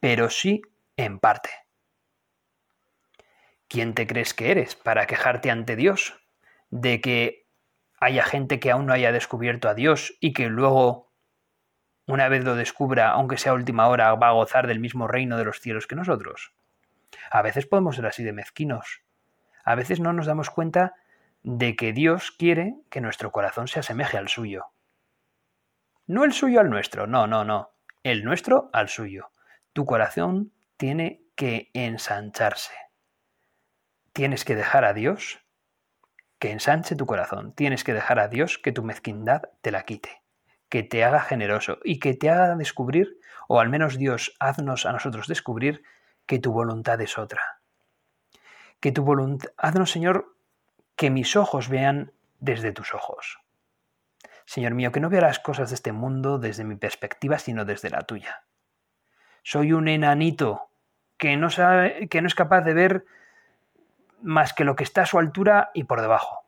pero 0.00 0.28
sí 0.28 0.62
en 0.96 1.18
parte. 1.18 1.50
¿Quién 3.68 3.94
te 3.94 4.06
crees 4.06 4.34
que 4.34 4.50
eres 4.50 4.74
para 4.74 5.06
quejarte 5.06 5.50
ante 5.50 5.76
Dios 5.76 6.14
de 6.70 7.00
que 7.00 7.46
haya 8.00 8.24
gente 8.24 8.60
que 8.60 8.70
aún 8.70 8.86
no 8.86 8.92
haya 8.92 9.12
descubierto 9.12 9.68
a 9.68 9.74
Dios 9.74 10.14
y 10.20 10.32
que 10.32 10.48
luego, 10.48 11.12
una 12.06 12.28
vez 12.28 12.44
lo 12.44 12.54
descubra, 12.54 13.10
aunque 13.10 13.36
sea 13.36 13.54
última 13.54 13.88
hora, 13.88 14.14
va 14.14 14.28
a 14.28 14.32
gozar 14.32 14.66
del 14.66 14.80
mismo 14.80 15.06
reino 15.06 15.36
de 15.36 15.44
los 15.44 15.60
cielos 15.60 15.86
que 15.86 15.96
nosotros? 15.96 16.52
A 17.30 17.42
veces 17.42 17.66
podemos 17.66 17.96
ser 17.96 18.06
así 18.06 18.22
de 18.24 18.32
mezquinos. 18.32 19.02
A 19.64 19.74
veces 19.74 20.00
no 20.00 20.12
nos 20.12 20.26
damos 20.26 20.50
cuenta 20.50 20.94
de 21.42 21.76
que 21.76 21.92
Dios 21.92 22.30
quiere 22.30 22.76
que 22.90 23.00
nuestro 23.00 23.32
corazón 23.32 23.68
se 23.68 23.80
asemeje 23.80 24.16
al 24.16 24.28
suyo. 24.28 24.66
No 26.06 26.24
el 26.24 26.32
suyo 26.32 26.60
al 26.60 26.70
nuestro, 26.70 27.06
no, 27.06 27.26
no, 27.26 27.44
no. 27.44 27.70
El 28.02 28.24
nuestro 28.24 28.70
al 28.72 28.88
suyo. 28.88 29.30
Tu 29.72 29.84
corazón 29.84 30.52
tiene 30.76 31.22
que 31.36 31.70
ensancharse. 31.74 32.74
Tienes 34.12 34.44
que 34.44 34.56
dejar 34.56 34.84
a 34.84 34.94
Dios 34.94 35.40
que 36.38 36.50
ensanche 36.50 36.96
tu 36.96 37.06
corazón. 37.06 37.52
Tienes 37.52 37.84
que 37.84 37.94
dejar 37.94 38.18
a 38.18 38.28
Dios 38.28 38.58
que 38.58 38.72
tu 38.72 38.82
mezquindad 38.82 39.42
te 39.60 39.70
la 39.70 39.84
quite, 39.84 40.22
que 40.68 40.82
te 40.82 41.04
haga 41.04 41.20
generoso 41.20 41.78
y 41.84 41.98
que 41.98 42.14
te 42.14 42.30
haga 42.30 42.56
descubrir, 42.56 43.18
o 43.48 43.60
al 43.60 43.68
menos 43.68 43.98
Dios 43.98 44.36
haznos 44.40 44.86
a 44.86 44.92
nosotros 44.92 45.26
descubrir, 45.26 45.82
que 46.28 46.38
tu 46.38 46.52
voluntad 46.52 47.00
es 47.00 47.18
otra. 47.18 47.58
Que 48.78 48.92
tu 48.92 49.02
voluntad, 49.02 49.48
haznos 49.56 49.90
Señor 49.90 50.36
que 50.94 51.10
mis 51.10 51.34
ojos 51.34 51.68
vean 51.68 52.12
desde 52.38 52.72
tus 52.72 52.94
ojos. 52.94 53.40
Señor 54.44 54.74
mío, 54.74 54.92
que 54.92 55.00
no 55.00 55.08
vea 55.08 55.22
las 55.22 55.40
cosas 55.40 55.70
de 55.70 55.74
este 55.74 55.92
mundo 55.92 56.38
desde 56.38 56.64
mi 56.64 56.76
perspectiva, 56.76 57.38
sino 57.38 57.64
desde 57.64 57.90
la 57.90 58.02
tuya. 58.02 58.44
Soy 59.42 59.72
un 59.72 59.88
enanito 59.88 60.70
que 61.16 61.36
no, 61.36 61.50
sabe, 61.50 62.08
que 62.08 62.20
no 62.20 62.28
es 62.28 62.34
capaz 62.34 62.60
de 62.60 62.74
ver 62.74 63.04
más 64.20 64.52
que 64.52 64.64
lo 64.64 64.76
que 64.76 64.84
está 64.84 65.02
a 65.02 65.06
su 65.06 65.18
altura 65.18 65.70
y 65.74 65.84
por 65.84 66.00
debajo. 66.00 66.44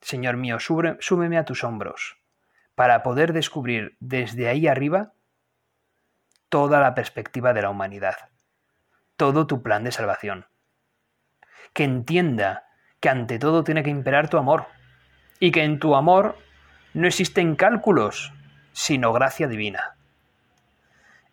Señor 0.00 0.36
mío, 0.36 0.58
súbeme 0.58 1.38
a 1.38 1.44
tus 1.44 1.64
hombros 1.64 2.16
para 2.74 3.02
poder 3.02 3.32
descubrir 3.32 3.96
desde 4.00 4.48
ahí 4.48 4.66
arriba 4.66 5.12
toda 6.48 6.80
la 6.80 6.94
perspectiva 6.94 7.52
de 7.52 7.62
la 7.62 7.70
humanidad, 7.70 8.16
todo 9.16 9.46
tu 9.46 9.62
plan 9.62 9.84
de 9.84 9.92
salvación. 9.92 10.46
Que 11.72 11.84
entienda 11.84 12.68
que 13.00 13.08
ante 13.08 13.38
todo 13.38 13.64
tiene 13.64 13.82
que 13.82 13.90
imperar 13.90 14.28
tu 14.28 14.38
amor 14.38 14.66
y 15.40 15.50
que 15.50 15.64
en 15.64 15.78
tu 15.78 15.96
amor 15.96 16.38
no 16.94 17.06
existen 17.06 17.56
cálculos, 17.56 18.32
sino 18.72 19.12
gracia 19.12 19.48
divina. 19.48 19.96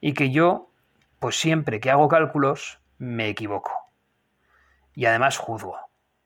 Y 0.01 0.13
que 0.13 0.31
yo, 0.31 0.71
pues 1.19 1.39
siempre 1.39 1.79
que 1.79 1.91
hago 1.91 2.07
cálculos, 2.07 2.79
me 2.97 3.29
equivoco. 3.29 3.71
Y 4.95 5.05
además 5.05 5.37
juzgo. 5.37 5.77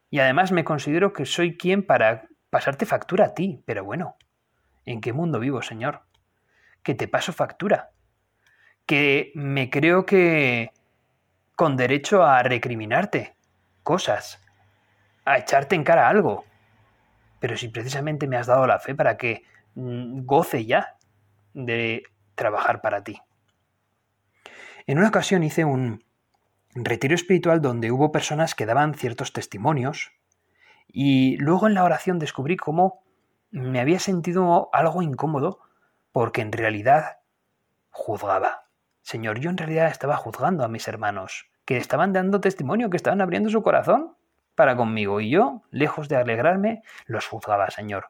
Y 0.10 0.20
además 0.20 0.52
me 0.52 0.64
considero 0.64 1.12
que 1.12 1.26
soy 1.26 1.58
quien 1.58 1.84
para 1.84 2.28
pasarte 2.50 2.86
factura 2.86 3.26
a 3.26 3.34
ti. 3.34 3.64
Pero 3.66 3.84
bueno, 3.84 4.16
¿en 4.86 5.02
qué 5.02 5.12
mundo 5.12 5.40
vivo, 5.40 5.62
Señor? 5.62 6.04
Que 6.84 6.94
te 6.94 7.08
paso 7.08 7.34
factura. 7.34 7.92
Que 8.86 9.32
me 9.36 9.70
creo 9.70 10.06
que 10.06 10.72
con 11.56 11.78
derecho 11.78 12.24
a 12.24 12.42
recriminarte 12.44 13.36
cosas 13.84 14.40
a 15.26 15.38
echarte 15.38 15.76
en 15.76 15.84
cara 15.84 16.10
algo. 16.10 16.46
Pero 17.40 17.58
si 17.58 17.68
precisamente 17.68 18.28
me 18.28 18.38
has 18.38 18.48
dado 18.48 18.68
la 18.68 18.80
fe 18.80 18.96
para 18.96 19.18
que 19.18 19.44
mm, 19.76 20.26
goce 20.26 20.66
ya 20.66 20.98
de 21.54 22.04
trabajar 22.36 22.82
para 22.82 23.04
ti. 23.04 23.22
En 24.86 24.98
una 24.98 25.10
ocasión 25.10 25.44
hice 25.44 25.66
un 25.66 26.04
retiro 26.76 27.16
espiritual 27.16 27.62
donde 27.62 27.92
hubo 27.92 28.12
personas 28.12 28.56
que 28.56 28.66
daban 28.66 28.96
ciertos 28.96 29.32
testimonios 29.32 30.12
y 30.88 31.38
luego 31.38 31.68
en 31.68 31.76
la 31.76 31.84
oración 31.84 32.20
descubrí 32.20 32.58
cómo 32.58 33.04
me 33.52 33.80
había 33.80 34.00
sentido 34.00 34.70
algo 34.74 35.02
incómodo 35.02 35.60
porque 36.12 36.42
en 36.42 36.52
realidad 36.52 37.20
juzgaba. 37.92 38.62
Señor, 39.04 39.40
yo 39.40 39.50
en 39.50 39.58
realidad 39.58 39.88
estaba 39.88 40.16
juzgando 40.16 40.64
a 40.64 40.70
mis 40.70 40.88
hermanos, 40.88 41.52
que 41.66 41.76
estaban 41.78 42.14
dando 42.14 42.40
testimonio, 42.40 42.90
que 42.90 42.98
estaban 42.98 43.20
abriendo 43.20 43.50
su 43.50 43.62
corazón 43.62 44.16
para 44.56 44.78
conmigo, 44.78 45.20
y 45.20 45.30
yo, 45.30 45.62
lejos 45.72 46.08
de 46.08 46.16
alegrarme, 46.16 46.84
los 47.06 47.28
juzgaba, 47.28 47.70
Señor. 47.70 48.08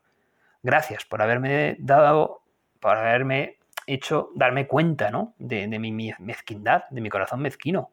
Gracias 0.61 1.03
por 1.05 1.21
haberme 1.21 1.77
dado, 1.79 2.43
por 2.79 2.95
haberme 2.95 3.57
hecho 3.87 4.29
darme 4.35 4.67
cuenta, 4.67 5.09
¿no? 5.09 5.33
De, 5.39 5.67
mi 5.67 5.91
mezquindad, 5.91 6.83
de 6.91 7.01
mi 7.01 7.09
corazón 7.09 7.41
mezquino. 7.41 7.91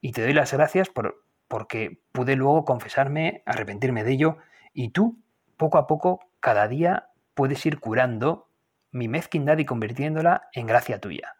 Y 0.00 0.12
te 0.12 0.22
doy 0.22 0.32
las 0.32 0.52
gracias 0.52 0.88
por, 0.88 1.22
porque 1.46 2.00
pude 2.12 2.36
luego 2.36 2.64
confesarme, 2.64 3.42
arrepentirme 3.44 4.02
de 4.02 4.12
ello, 4.12 4.38
y 4.72 4.90
tú, 4.90 5.18
poco 5.58 5.76
a 5.76 5.86
poco, 5.86 6.20
cada 6.40 6.68
día 6.68 7.10
puedes 7.34 7.64
ir 7.66 7.80
curando 7.80 8.48
mi 8.92 9.08
mezquindad 9.08 9.58
y 9.58 9.66
convirtiéndola 9.66 10.48
en 10.54 10.66
gracia 10.66 11.00
tuya. 11.00 11.37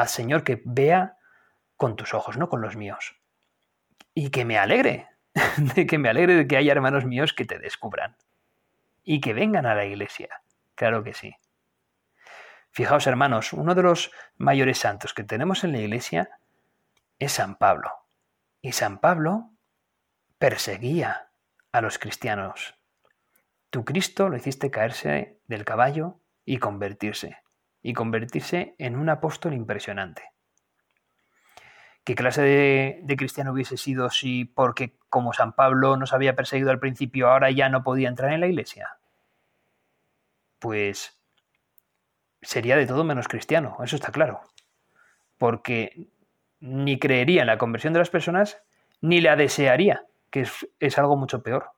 Al 0.00 0.08
Señor 0.08 0.44
que 0.44 0.62
vea 0.64 1.18
con 1.76 1.94
tus 1.94 2.14
ojos, 2.14 2.38
no 2.38 2.48
con 2.48 2.62
los 2.62 2.74
míos. 2.74 3.20
Y 4.14 4.30
que 4.30 4.46
me 4.46 4.56
alegre 4.56 5.08
de 5.58 5.86
que 5.86 5.98
me 5.98 6.08
alegre 6.08 6.36
de 6.36 6.48
que 6.48 6.56
haya 6.56 6.72
hermanos 6.72 7.04
míos 7.04 7.34
que 7.34 7.44
te 7.44 7.58
descubran 7.58 8.16
y 9.04 9.20
que 9.20 9.34
vengan 9.34 9.66
a 9.66 9.74
la 9.74 9.84
iglesia. 9.84 10.42
Claro 10.74 11.04
que 11.04 11.12
sí. 11.12 11.36
Fijaos, 12.70 13.06
hermanos, 13.06 13.52
uno 13.52 13.74
de 13.74 13.82
los 13.82 14.10
mayores 14.38 14.78
santos 14.78 15.12
que 15.12 15.22
tenemos 15.22 15.64
en 15.64 15.72
la 15.72 15.80
iglesia 15.80 16.30
es 17.18 17.32
San 17.32 17.56
Pablo. 17.56 17.90
Y 18.62 18.72
San 18.72 19.00
Pablo 19.00 19.50
perseguía 20.38 21.28
a 21.72 21.82
los 21.82 21.98
cristianos. 21.98 22.74
Tu 23.68 23.84
Cristo 23.84 24.30
lo 24.30 24.38
hiciste 24.38 24.70
caerse 24.70 25.38
del 25.46 25.66
caballo 25.66 26.20
y 26.46 26.56
convertirse, 26.56 27.36
y 27.82 27.92
convertirse 27.94 28.74
en 28.78 28.96
un 28.96 29.08
apóstol 29.08 29.54
impresionante. 29.54 30.22
¿Qué 32.04 32.14
clase 32.14 32.42
de, 32.42 33.16
cristiano 33.16 33.52
hubiese 33.52 33.76
sido 33.76 34.10
si, 34.10 34.44
porque 34.44 34.96
como 35.08 35.32
San 35.32 35.52
Pablo 35.54 35.96
nos 35.96 36.12
había 36.12 36.34
perseguido 36.34 36.70
al 36.70 36.80
principio, 36.80 37.28
ahora 37.28 37.50
ya 37.50 37.68
no 37.68 37.82
podía 37.82 38.08
entrar 38.08 38.32
en 38.32 38.40
la 38.40 38.46
iglesia? 38.46 38.96
Pues 40.58 41.20
sería 42.42 42.76
de 42.76 42.86
todo 42.86 43.04
menos 43.04 43.28
cristiano, 43.28 43.76
eso 43.82 43.96
está 43.96 44.10
claro. 44.12 44.40
porque 45.38 46.08
ni 46.60 46.98
creería 46.98 47.40
en 47.40 47.46
la 47.46 47.58
conversión 47.58 47.92
de 47.94 47.98
las 47.98 48.10
personas, 48.10 48.62
ni 49.00 49.20
la 49.20 49.36
desearía, 49.36 50.04
que 50.30 50.46
es, 50.78 50.98
algo 50.98 51.16
mucho 51.16 51.42
peor. 51.42 51.72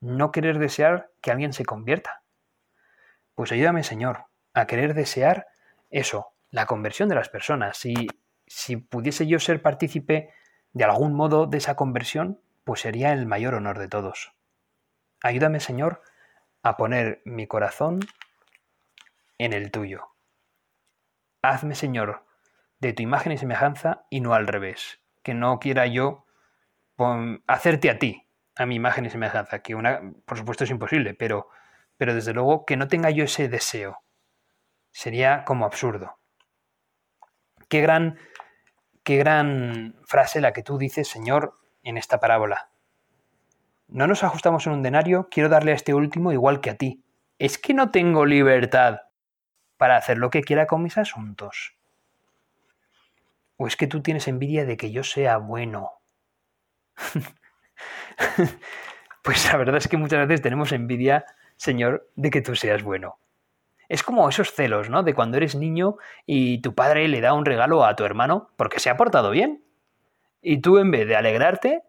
No 0.00 0.30
querer 0.30 0.58
desear 0.58 1.10
que 1.20 1.30
alguien 1.30 1.52
se 1.52 1.64
convierta. 1.64 2.22
Pues 3.34 3.52
ayúdame, 3.52 3.82
Señor, 3.82 4.26
a 4.54 4.66
querer 4.66 4.94
desear 4.94 5.46
eso, 5.90 6.32
la 6.50 6.66
conversión 6.66 7.08
de 7.08 7.14
las 7.14 7.28
personas. 7.28 7.76
Si, 7.76 8.08
si 8.46 8.76
pudiese 8.76 9.26
yo 9.26 9.38
ser 9.38 9.62
partícipe 9.62 10.30
de 10.72 10.84
algún 10.84 11.14
modo 11.14 11.46
de 11.46 11.58
esa 11.58 11.76
conversión, 11.76 12.40
pues 12.64 12.80
sería 12.80 13.12
el 13.12 13.26
mayor 13.26 13.54
honor 13.54 13.78
de 13.78 13.88
todos. 13.88 14.32
Ayúdame, 15.22 15.60
Señor, 15.60 16.02
a 16.62 16.76
poner 16.76 17.22
mi 17.24 17.46
corazón 17.46 18.00
en 19.38 19.52
el 19.52 19.70
tuyo. 19.70 20.08
Hazme, 21.42 21.74
Señor, 21.74 22.26
de 22.80 22.92
tu 22.92 23.02
imagen 23.02 23.32
y 23.32 23.38
semejanza 23.38 24.06
y 24.10 24.20
no 24.20 24.34
al 24.34 24.46
revés. 24.46 25.00
Que 25.22 25.34
no 25.34 25.58
quiera 25.58 25.86
yo 25.86 26.26
hacerte 27.46 27.90
a 27.90 27.98
ti, 27.98 28.28
a 28.56 28.66
mi 28.66 28.74
imagen 28.74 29.06
y 29.06 29.10
semejanza, 29.10 29.60
que 29.60 29.74
una, 29.74 30.00
por 30.26 30.36
supuesto 30.36 30.64
es 30.64 30.70
imposible, 30.70 31.14
pero, 31.14 31.48
pero 31.96 32.14
desde 32.14 32.34
luego 32.34 32.66
que 32.66 32.76
no 32.76 32.88
tenga 32.88 33.10
yo 33.10 33.24
ese 33.24 33.48
deseo. 33.48 34.02
Sería 34.92 35.44
como 35.44 35.64
absurdo. 35.64 36.18
Qué 37.68 37.80
gran, 37.80 38.18
qué 39.04 39.16
gran 39.16 39.96
frase 40.04 40.40
la 40.40 40.52
que 40.52 40.62
tú 40.62 40.78
dices, 40.78 41.08
Señor, 41.08 41.58
en 41.82 41.96
esta 41.96 42.20
parábola. 42.20 42.70
No 43.88 44.06
nos 44.06 44.22
ajustamos 44.22 44.66
en 44.66 44.74
un 44.74 44.82
denario, 44.82 45.28
quiero 45.30 45.48
darle 45.48 45.72
a 45.72 45.74
este 45.74 45.94
último 45.94 46.32
igual 46.32 46.60
que 46.60 46.70
a 46.70 46.76
ti. 46.76 47.02
Es 47.38 47.58
que 47.58 47.74
no 47.74 47.90
tengo 47.90 48.26
libertad 48.26 49.00
para 49.76 49.96
hacer 49.96 50.18
lo 50.18 50.30
que 50.30 50.42
quiera 50.42 50.66
con 50.66 50.82
mis 50.82 50.98
asuntos. 50.98 51.76
¿O 53.56 53.66
es 53.66 53.76
que 53.76 53.86
tú 53.86 54.02
tienes 54.02 54.28
envidia 54.28 54.64
de 54.64 54.76
que 54.76 54.90
yo 54.90 55.04
sea 55.04 55.38
bueno? 55.38 55.92
pues 59.22 59.50
la 59.50 59.56
verdad 59.56 59.76
es 59.76 59.88
que 59.88 59.96
muchas 59.96 60.26
veces 60.26 60.42
tenemos 60.42 60.72
envidia, 60.72 61.24
Señor, 61.56 62.10
de 62.14 62.30
que 62.30 62.42
tú 62.42 62.56
seas 62.56 62.82
bueno. 62.82 63.18
Es 63.90 64.04
como 64.04 64.28
esos 64.28 64.52
celos, 64.52 64.88
¿no? 64.88 65.02
De 65.02 65.14
cuando 65.14 65.36
eres 65.36 65.56
niño 65.56 65.96
y 66.24 66.62
tu 66.62 66.76
padre 66.76 67.08
le 67.08 67.20
da 67.20 67.32
un 67.32 67.44
regalo 67.44 67.84
a 67.84 67.96
tu 67.96 68.04
hermano 68.04 68.48
porque 68.56 68.78
se 68.78 68.88
ha 68.88 68.96
portado 68.96 69.32
bien. 69.32 69.64
Y 70.40 70.60
tú 70.60 70.78
en 70.78 70.92
vez 70.92 71.08
de 71.08 71.16
alegrarte, 71.16 71.82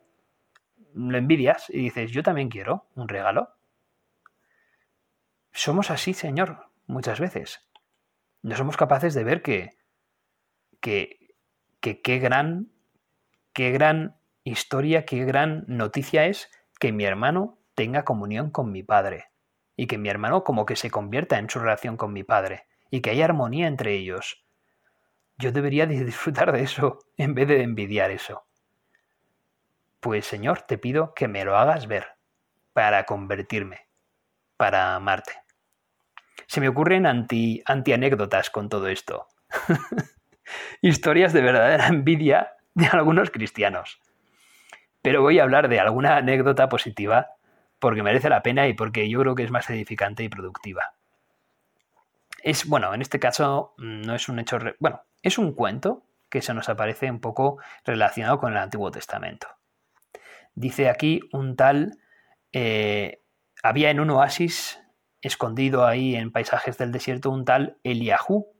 lo 0.95 1.15
envidias 1.15 1.69
y 1.69 1.77
dices, 1.77 2.09
yo 2.09 2.23
también 2.23 2.49
quiero 2.49 2.87
un 2.95 3.07
regalo. 3.07 3.49
Somos 5.51 5.91
así, 5.91 6.15
Señor, 6.15 6.71
muchas 6.87 7.19
veces. 7.19 7.69
No 8.41 8.55
somos 8.55 8.77
capaces 8.77 9.13
de 9.13 9.23
ver 9.23 9.43
que, 9.43 9.77
que, 10.79 11.35
que 11.81 12.01
qué 12.01 12.17
gran, 12.17 12.71
qué 13.53 13.69
gran 13.69 14.15
historia, 14.43 15.05
qué 15.05 15.23
gran 15.23 15.65
noticia 15.67 16.25
es 16.25 16.49
que 16.79 16.91
mi 16.91 17.05
hermano 17.05 17.59
tenga 17.75 18.05
comunión 18.05 18.49
con 18.49 18.71
mi 18.71 18.81
padre 18.81 19.30
y 19.81 19.87
que 19.87 19.97
mi 19.97 20.09
hermano 20.09 20.43
como 20.43 20.67
que 20.67 20.75
se 20.75 20.91
convierta 20.91 21.39
en 21.39 21.49
su 21.49 21.57
relación 21.57 21.97
con 21.97 22.13
mi 22.13 22.23
padre 22.23 22.67
y 22.91 23.01
que 23.01 23.09
haya 23.09 23.25
armonía 23.25 23.65
entre 23.65 23.95
ellos. 23.95 24.45
Yo 25.39 25.51
debería 25.51 25.85
disfrutar 25.87 26.51
de 26.51 26.61
eso 26.61 26.99
en 27.17 27.33
vez 27.33 27.47
de 27.47 27.63
envidiar 27.63 28.11
eso. 28.11 28.45
Pues 29.99 30.27
Señor, 30.27 30.61
te 30.61 30.77
pido 30.77 31.15
que 31.15 31.27
me 31.27 31.43
lo 31.43 31.57
hagas 31.57 31.87
ver 31.87 32.09
para 32.73 33.07
convertirme, 33.07 33.87
para 34.55 34.93
amarte. 34.93 35.33
Se 36.45 36.61
me 36.61 36.69
ocurren 36.69 37.07
anti, 37.07 37.63
anécdotas 37.65 38.51
con 38.51 38.69
todo 38.69 38.85
esto. 38.85 39.29
Historias 40.81 41.33
de 41.33 41.41
verdadera 41.41 41.87
envidia 41.87 42.53
de 42.75 42.85
algunos 42.85 43.31
cristianos. 43.31 43.99
Pero 45.01 45.23
voy 45.23 45.39
a 45.39 45.43
hablar 45.43 45.69
de 45.69 45.79
alguna 45.79 46.17
anécdota 46.17 46.69
positiva 46.69 47.31
porque 47.81 48.03
merece 48.03 48.29
la 48.29 48.43
pena 48.43 48.67
y 48.67 48.73
porque 48.73 49.09
yo 49.09 49.19
creo 49.19 49.35
que 49.35 49.43
es 49.43 49.51
más 49.51 49.69
edificante 49.71 50.23
y 50.23 50.29
productiva. 50.29 50.93
Es, 52.43 52.67
bueno, 52.67 52.93
en 52.93 53.01
este 53.01 53.19
caso 53.19 53.73
mm, 53.77 54.03
no 54.03 54.15
es 54.15 54.29
un 54.29 54.39
hecho, 54.39 54.59
bueno, 54.79 55.01
es 55.23 55.39
un 55.39 55.53
cuento 55.53 56.05
que 56.29 56.43
se 56.43 56.53
nos 56.53 56.69
aparece 56.69 57.09
un 57.09 57.19
poco 57.19 57.57
relacionado 57.83 58.39
con 58.39 58.51
el 58.51 58.59
Antiguo 58.59 58.91
Testamento. 58.91 59.47
Dice 60.53 60.89
aquí 60.89 61.21
un 61.33 61.55
tal, 61.55 61.97
eh, 62.53 63.23
había 63.63 63.89
en 63.89 63.99
un 63.99 64.11
oasis 64.11 64.79
escondido 65.21 65.85
ahí 65.85 66.15
en 66.15 66.31
paisajes 66.31 66.77
del 66.77 66.91
desierto 66.91 67.31
un 67.31 67.45
tal 67.45 67.77
Eliahu, 67.83 68.53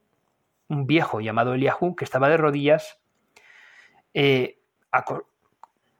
un 0.68 0.88
viejo 0.88 1.22
llamado 1.22 1.54
Eliahu 1.54 1.96
que 1.96 2.06
estaba 2.06 2.28
de 2.28 2.38
rodillas, 2.38 3.00
eh, 4.16 4.60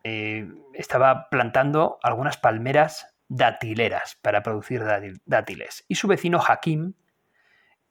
eh, 0.04 0.52
estaba 0.74 1.30
plantando 1.30 2.00
algunas 2.02 2.38
palmeras 2.38 3.11
datileras 3.32 4.18
para 4.22 4.44
producir 4.44 4.84
dátiles. 5.26 5.86
Y 5.88 5.96
su 5.96 6.10
vecino 6.10 6.42
Hakim 6.46 6.94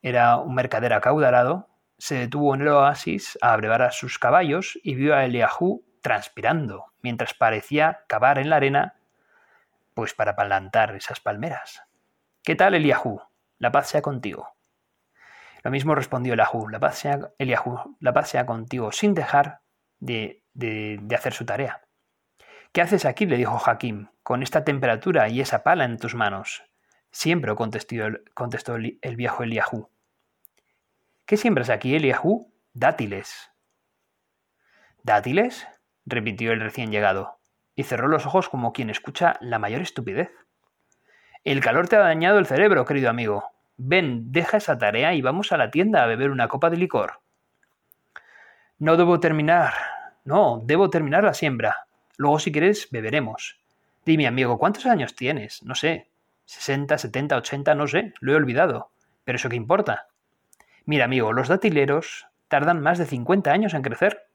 era 0.03 0.37
un 0.37 0.55
mercader 0.55 0.93
acaudalado, 0.93 1.71
se 1.97 2.17
detuvo 2.17 2.55
en 2.55 2.61
el 2.61 2.69
oasis 2.69 3.39
a 3.41 3.55
abrevar 3.55 3.81
a 3.81 3.91
sus 3.91 4.19
caballos 4.19 4.79
y 4.83 4.95
vio 4.95 5.15
a 5.15 5.25
Eliahu 5.25 5.83
transpirando, 6.03 6.93
mientras 7.01 7.33
parecía 7.33 8.05
cavar 8.07 8.39
en 8.39 8.51
la 8.51 8.57
arena, 8.57 8.97
pues 9.95 10.13
para 10.13 10.37
plantar 10.37 10.95
esas 10.95 11.21
palmeras. 11.21 11.83
¿Qué 12.43 12.55
tal, 12.55 12.75
Eliahu? 12.75 13.21
La 13.59 13.73
paz 13.73 13.89
sea 13.89 14.03
contigo. 14.03 14.55
Lo 15.63 15.71
mismo 15.71 15.95
respondió 15.95 16.35
Eliahu, 16.35 16.69
la 16.69 16.81
paz 16.81 16.99
sea, 16.99 17.19
la 17.39 18.13
paz 18.13 18.29
sea 18.29 18.45
contigo, 18.45 18.93
sin 18.93 19.15
dejar 19.15 19.61
de, 20.01 20.43
de, 20.53 21.15
hacer 21.15 21.33
su 21.33 21.47
tarea. 21.47 21.81
¿Qué 22.73 22.83
haces 22.83 23.05
aquí? 23.05 23.27
le 23.27 23.37
dijo 23.37 23.61
Hakim, 23.65 24.09
con 24.23 24.43
esta 24.43 24.65
temperatura 24.65 25.29
y 25.29 25.41
esa 25.41 25.63
pala 25.63 25.85
en 25.85 25.99
tus 25.99 26.15
manos. 26.15 26.63
Siempre, 27.11 27.55
contestó, 27.55 27.97
contestó 28.35 28.77
el 28.77 29.17
viejo 29.17 29.43
Eliahu. 29.43 29.91
¿Qué 31.27 31.37
siembras 31.37 31.71
aquí, 31.71 31.95
Eliahu? 31.95 32.53
Dátiles. 32.73 33.51
¿Dátiles? 35.03 35.67
repitió 36.07 36.53
el 36.53 36.61
recién 36.61 36.91
llegado, 36.91 37.39
y 37.75 37.85
cerró 37.85 38.09
los 38.09 38.27
ojos 38.27 38.49
como 38.49 38.73
quien 38.73 38.91
escucha 38.91 39.37
la 39.41 39.59
mayor 39.59 39.81
estupidez. 39.81 40.31
El 41.45 41.61
calor 41.61 41.89
te 41.89 41.97
ha 41.97 42.01
dañado 42.01 42.39
el 42.39 42.47
cerebro, 42.47 42.85
querido 42.85 43.11
amigo. 43.11 43.51
Ven, 43.77 44.31
deja 44.31 44.59
esa 44.59 44.77
tarea 44.79 45.15
y 45.15 45.23
vamos 45.23 45.53
a 45.53 45.57
la 45.57 45.71
tienda 45.71 46.03
a 46.03 46.07
beber 46.07 46.31
una 46.31 46.49
copa 46.49 46.69
de 46.69 46.77
licor. 46.77 47.21
No 48.79 48.97
debo 48.97 49.21
terminar. 49.21 49.73
No, 50.25 50.61
debo 50.65 50.91
terminar 50.91 51.25
la 51.25 51.35
siembra. 51.35 51.87
Luego, 52.21 52.39
si 52.39 52.53
quieres, 52.53 52.87
beberemos. 52.91 53.63
Dime, 54.05 54.27
amigo, 54.27 54.59
¿cuántos 54.59 54.85
años 54.85 55.15
tienes? 55.15 55.63
No 55.63 55.75
sé. 55.75 56.11
¿60, 56.47 56.99
70, 56.99 57.35
80? 57.35 57.75
No 57.75 57.87
sé. 57.87 58.13
Lo 58.21 58.35
he 58.35 58.37
olvidado. 58.37 58.91
Pero 59.25 59.37
eso 59.37 59.49
qué 59.49 59.57
importa. 59.57 60.09
Mira, 60.85 61.07
amigo, 61.07 61.33
los 61.33 61.49
datileros 61.49 62.27
tardan 62.49 62.83
más 62.83 62.99
de 62.99 63.07
50 63.07 63.51
años 63.51 63.73
en 63.73 63.81
crecer. 63.81 64.27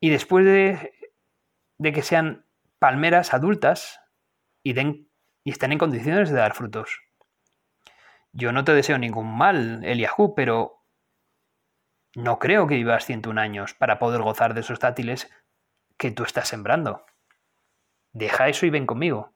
Y 0.00 0.10
después 0.10 0.44
de, 0.44 0.92
que 1.82 2.02
sean 2.02 2.44
palmeras 2.78 3.32
adultas 3.32 4.02
y, 4.62 4.74
den, 4.74 5.08
y 5.44 5.52
estén 5.52 5.72
en 5.72 5.78
condiciones 5.78 6.28
de 6.28 6.36
dar 6.36 6.52
frutos. 6.52 7.00
Yo 8.32 8.52
no 8.52 8.64
te 8.64 8.74
deseo 8.74 8.98
ningún 8.98 9.34
mal, 9.34 9.82
Eliahu, 9.82 10.34
pero 10.34 10.82
no 12.14 12.38
creo 12.38 12.66
que 12.66 12.74
vivas 12.74 13.06
101 13.06 13.40
años 13.40 13.72
para 13.72 13.98
poder 13.98 14.20
gozar 14.20 14.52
de 14.52 14.60
esos 14.60 14.78
dátiles 14.78 15.30
que 15.96 16.10
tú 16.10 16.24
estás 16.24 16.48
sembrando. 16.48 17.04
Deja 18.12 18.48
eso 18.48 18.66
y 18.66 18.70
ven 18.70 18.86
conmigo. 18.86 19.32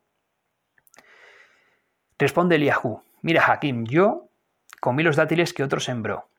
Responde 2.18 2.56
Eliahu, 2.56 3.02
mira 3.22 3.44
Hakim, 3.44 3.84
yo 3.86 4.28
comí 4.80 5.02
los 5.02 5.16
dátiles 5.16 5.54
que 5.54 5.62
otro 5.62 5.80
sembró. 5.80 6.30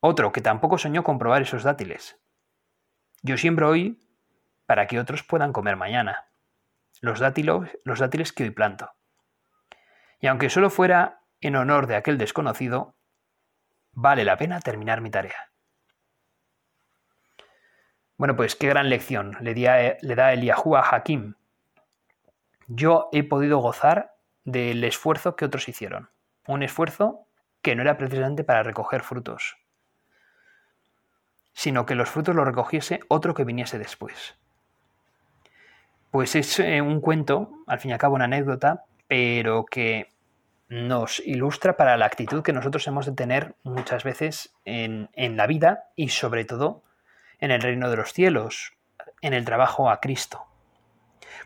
Otro 0.00 0.32
que 0.32 0.40
tampoco 0.40 0.78
soñó 0.78 1.02
comprobar 1.02 1.42
esos 1.42 1.62
dátiles. 1.62 2.20
Yo 3.22 3.36
siembro 3.36 3.68
hoy 3.68 4.00
para 4.66 4.86
que 4.86 4.98
otros 4.98 5.22
puedan 5.22 5.52
comer 5.52 5.76
mañana. 5.76 6.26
Los, 7.00 7.20
los 7.84 7.98
dátiles 7.98 8.32
que 8.32 8.44
hoy 8.44 8.50
planto. 8.50 8.92
Y 10.20 10.26
aunque 10.26 10.50
solo 10.50 10.70
fuera 10.70 11.22
en 11.40 11.56
honor 11.56 11.86
de 11.86 11.96
aquel 11.96 12.18
desconocido, 12.18 12.96
vale 13.92 14.24
la 14.24 14.36
pena 14.36 14.60
terminar 14.60 15.00
mi 15.00 15.10
tarea. 15.10 15.53
Bueno, 18.24 18.36
pues 18.36 18.56
qué 18.56 18.68
gran 18.68 18.88
lección 18.88 19.36
le, 19.42 19.52
le 20.00 20.14
da 20.14 20.28
a 20.28 20.96
Hakim. 20.96 21.34
Yo 22.68 23.10
he 23.12 23.22
podido 23.22 23.58
gozar 23.58 24.14
del 24.44 24.82
esfuerzo 24.82 25.36
que 25.36 25.44
otros 25.44 25.68
hicieron. 25.68 26.08
Un 26.46 26.62
esfuerzo 26.62 27.26
que 27.60 27.76
no 27.76 27.82
era 27.82 27.98
precisamente 27.98 28.42
para 28.42 28.62
recoger 28.62 29.02
frutos, 29.02 29.58
sino 31.52 31.84
que 31.84 31.94
los 31.94 32.08
frutos 32.08 32.34
los 32.34 32.46
recogiese 32.46 33.00
otro 33.08 33.34
que 33.34 33.44
viniese 33.44 33.78
después. 33.78 34.38
Pues 36.10 36.34
es 36.34 36.58
eh, 36.60 36.80
un 36.80 37.02
cuento, 37.02 37.50
al 37.66 37.78
fin 37.78 37.90
y 37.90 37.92
al 37.92 38.00
cabo 38.00 38.14
una 38.14 38.24
anécdota, 38.24 38.84
pero 39.06 39.66
que 39.66 40.14
nos 40.70 41.20
ilustra 41.20 41.76
para 41.76 41.98
la 41.98 42.06
actitud 42.06 42.42
que 42.42 42.54
nosotros 42.54 42.86
hemos 42.86 43.04
de 43.04 43.12
tener 43.12 43.54
muchas 43.64 44.02
veces 44.02 44.54
en 44.64 45.36
la 45.36 45.46
vida 45.46 45.90
y 45.94 46.08
sobre 46.08 46.46
todo 46.46 46.84
en 47.40 47.50
el 47.50 47.60
reino 47.60 47.90
de 47.90 47.96
los 47.96 48.12
cielos, 48.12 48.74
en 49.20 49.32
el 49.32 49.44
trabajo 49.44 49.90
a 49.90 50.00
Cristo. 50.00 50.46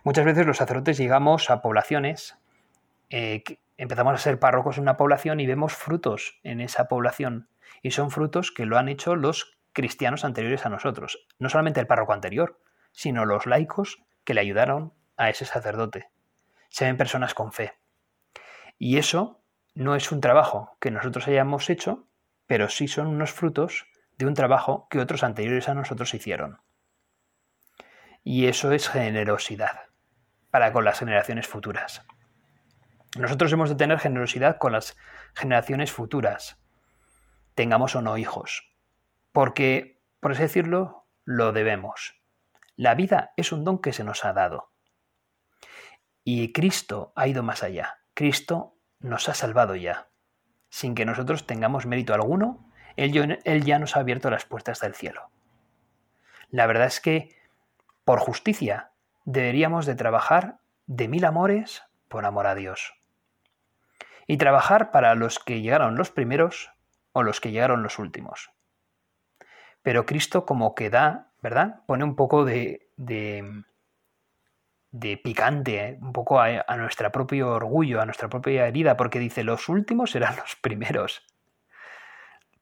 Muchas 0.05 0.25
veces 0.25 0.47
los 0.47 0.59
sacerdotes 0.59 0.99
llegamos 0.99 1.51
a 1.51 1.61
poblaciones, 1.61 2.37
eh, 3.11 3.43
empezamos 3.77 4.15
a 4.15 4.19
ser 4.19 4.39
párrocos 4.39 4.77
en 4.77 4.83
una 4.83 4.97
población 4.97 5.41
y 5.41 5.47
vemos 5.47 5.75
frutos 5.75 6.39
en 6.43 6.61
esa 6.61 6.89
población. 6.89 7.49
Y 7.83 7.93
son 7.93 8.11
frutos 8.11 8.51
que 8.51 8.67
lo 8.67 8.79
han 8.79 8.89
hecho 8.89 9.17
los 9.17 9.59
cristianos 9.73 10.25
anteriores 10.25 10.67
a 10.67 10.69
nosotros. 10.69 11.27
No 11.39 11.49
solamente 11.49 11.81
el 11.81 11.87
párroco 11.87 12.13
anterior, 12.13 12.61
sino 12.93 13.25
los 13.25 13.47
laicos 13.47 14.03
que 14.25 14.35
le 14.35 14.41
ayudaron 14.41 14.93
a 15.17 15.31
ese 15.31 15.45
sacerdote. 15.45 16.11
Se 16.69 16.85
ven 16.85 16.97
personas 16.97 17.35
con 17.35 17.53
fe. 17.53 17.75
Y 18.79 18.99
eso 18.99 19.41
no 19.75 19.95
es 19.95 20.11
un 20.13 20.21
trabajo 20.21 20.77
que 20.81 20.91
nosotros 20.91 21.29
hayamos 21.29 21.71
hecho, 21.71 22.07
pero 22.47 22.69
sí 22.69 22.89
son 22.89 23.07
unos 23.07 23.33
frutos 23.33 23.87
de 24.19 24.27
un 24.27 24.35
trabajo 24.35 24.89
que 24.91 25.01
otros 25.01 25.23
anteriores 25.23 25.69
a 25.69 25.75
nosotros 25.75 26.13
hicieron. 26.13 26.61
Y 28.25 28.47
eso 28.47 28.73
es 28.73 28.89
generosidad 28.89 29.89
para 30.51 30.73
con 30.73 30.85
las 30.85 30.99
generaciones 30.99 31.47
futuras. 31.47 32.05
Nosotros 33.17 33.53
hemos 33.53 33.71
de 33.71 33.77
tener 33.77 33.99
generosidad 33.99 34.59
con 34.59 34.73
las 34.73 34.97
generaciones 35.35 35.93
futuras, 35.93 36.61
tengamos 37.55 37.97
o 37.97 38.03
no 38.03 38.19
hijos, 38.19 38.75
porque, 39.33 40.03
por 40.21 40.33
así 40.33 40.43
decirlo, 40.43 41.07
lo 41.25 41.53
debemos. 41.53 42.21
La 42.77 42.95
vida 42.95 43.33
es 43.37 43.53
un 43.53 43.65
don 43.65 43.81
que 43.81 43.93
se 43.93 44.05
nos 44.05 44.25
ha 44.25 44.33
dado. 44.33 44.73
Y 46.23 46.53
Cristo 46.53 47.13
ha 47.17 47.27
ido 47.27 47.43
más 47.43 47.63
allá. 47.63 48.01
Cristo 48.15 48.77
nos 49.01 49.29
ha 49.29 49.35
salvado 49.35 49.75
ya. 49.75 50.11
Sin 50.69 50.95
que 50.95 51.07
nosotros 51.07 51.47
tengamos 51.47 51.87
mérito 51.87 52.13
alguno, 52.13 52.68
Él, 52.99 53.65
ya 53.65 53.79
nos 53.79 53.97
ha 53.97 54.01
abierto 54.01 54.29
las 54.29 54.45
puertas 54.45 54.81
del 54.81 54.95
cielo. 54.95 55.31
La 56.51 56.67
verdad 56.67 56.89
es 56.89 57.01
que, 57.01 57.37
por 58.05 58.19
justicia, 58.19 58.91
deberíamos 59.25 59.87
de 59.87 59.95
trabajar 59.95 60.59
de 60.87 61.07
mil 61.07 61.25
amores 61.25 61.85
por 62.09 62.27
amor 62.27 62.49
a 62.49 62.57
Dios. 62.57 62.95
Y 64.27 64.37
trabajar 64.37 64.91
para 64.91 65.15
los 65.15 65.39
que 65.39 65.61
llegaron 65.61 65.97
los 65.97 66.11
primeros 66.11 66.73
o 67.13 67.23
los 67.23 67.41
que 67.41 67.53
llegaron 67.53 67.85
los 67.85 68.01
últimos. 68.01 68.51
Pero 69.83 70.05
Cristo 70.05 70.45
como 70.45 70.75
que 70.75 70.91
da, 70.91 71.31
¿verdad? 71.41 71.83
Pone 71.87 72.03
un 72.03 72.17
poco 72.17 72.45
de, 72.45 72.89
de, 72.97 73.63
picante, 75.23 75.85
¿eh? 75.85 75.99
un 76.03 76.13
poco 76.13 76.41
a, 76.41 76.65
a 76.67 76.77
nuestro 76.77 77.13
propio 77.13 77.53
orgullo, 77.53 78.01
a 78.01 78.07
nuestra 78.07 78.29
propia 78.29 78.67
herida, 78.67 78.97
porque 78.97 79.21
dice, 79.21 79.45
los 79.45 79.69
últimos 79.69 80.11
serán 80.11 80.35
los 80.37 80.57
primeros. 80.57 81.28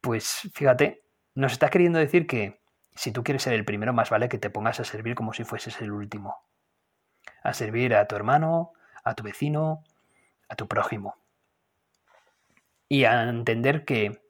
Pues 0.07 0.49
fíjate, 0.55 1.03
nos 1.35 1.51
está 1.51 1.69
queriendo 1.69 1.99
decir 1.99 2.29
que 2.29 2.61
si 2.95 3.11
tú 3.11 3.25
quieres 3.25 3.43
ser 3.43 3.55
el 3.55 3.65
primero, 3.65 3.93
más 3.93 4.09
vale 4.09 4.29
que 4.29 4.39
te 4.39 4.51
pongas 4.51 4.79
a 4.79 4.85
servir 4.85 5.17
como 5.17 5.33
si 5.33 5.43
fueses 5.43 5.81
el 5.81 5.91
último 5.91 6.37
a 7.43 7.53
servir 7.53 7.93
a 7.93 8.07
tu 8.07 8.15
hermano, 8.15 8.71
a 9.03 9.15
tu 9.15 9.25
vecino, 9.25 9.83
a 10.49 10.55
tu 10.55 10.69
prójimo. 10.69 11.17
Y 12.89 13.03
a 13.03 13.25
entender 13.25 13.85
que, 13.85 14.23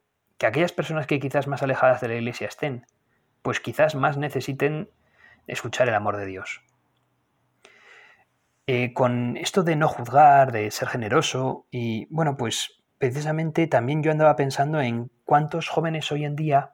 aquellas 0.42 0.72
personas 0.72 1.06
que 1.06 1.20
quizás 1.20 1.46
más 1.46 1.62
alejadas 1.62 2.00
de 2.00 2.08
la 2.08 2.14
iglesia 2.14 2.48
estén, 2.48 2.86
pues 3.42 3.60
quizás 3.60 3.96
más 3.96 4.16
necesiten 4.16 4.88
escuchar 5.46 5.88
el 5.88 5.94
amor 5.94 6.16
de 6.16 6.24
Dios. 6.24 6.62
Eh, 8.66 8.94
con 8.94 9.36
esto 9.36 9.62
de 9.62 9.76
no 9.76 9.88
juzgar, 9.88 10.52
de 10.52 10.70
ser 10.70 10.88
generoso, 10.88 11.66
y 11.70 12.06
bueno, 12.06 12.38
pues 12.38 12.82
precisamente 12.96 13.66
también 13.66 14.02
yo 14.02 14.10
andaba 14.10 14.36
pensando 14.36 14.80
en 14.80 15.10
cuántos 15.26 15.68
jóvenes 15.68 16.10
hoy 16.10 16.24
en 16.24 16.36
día 16.36 16.70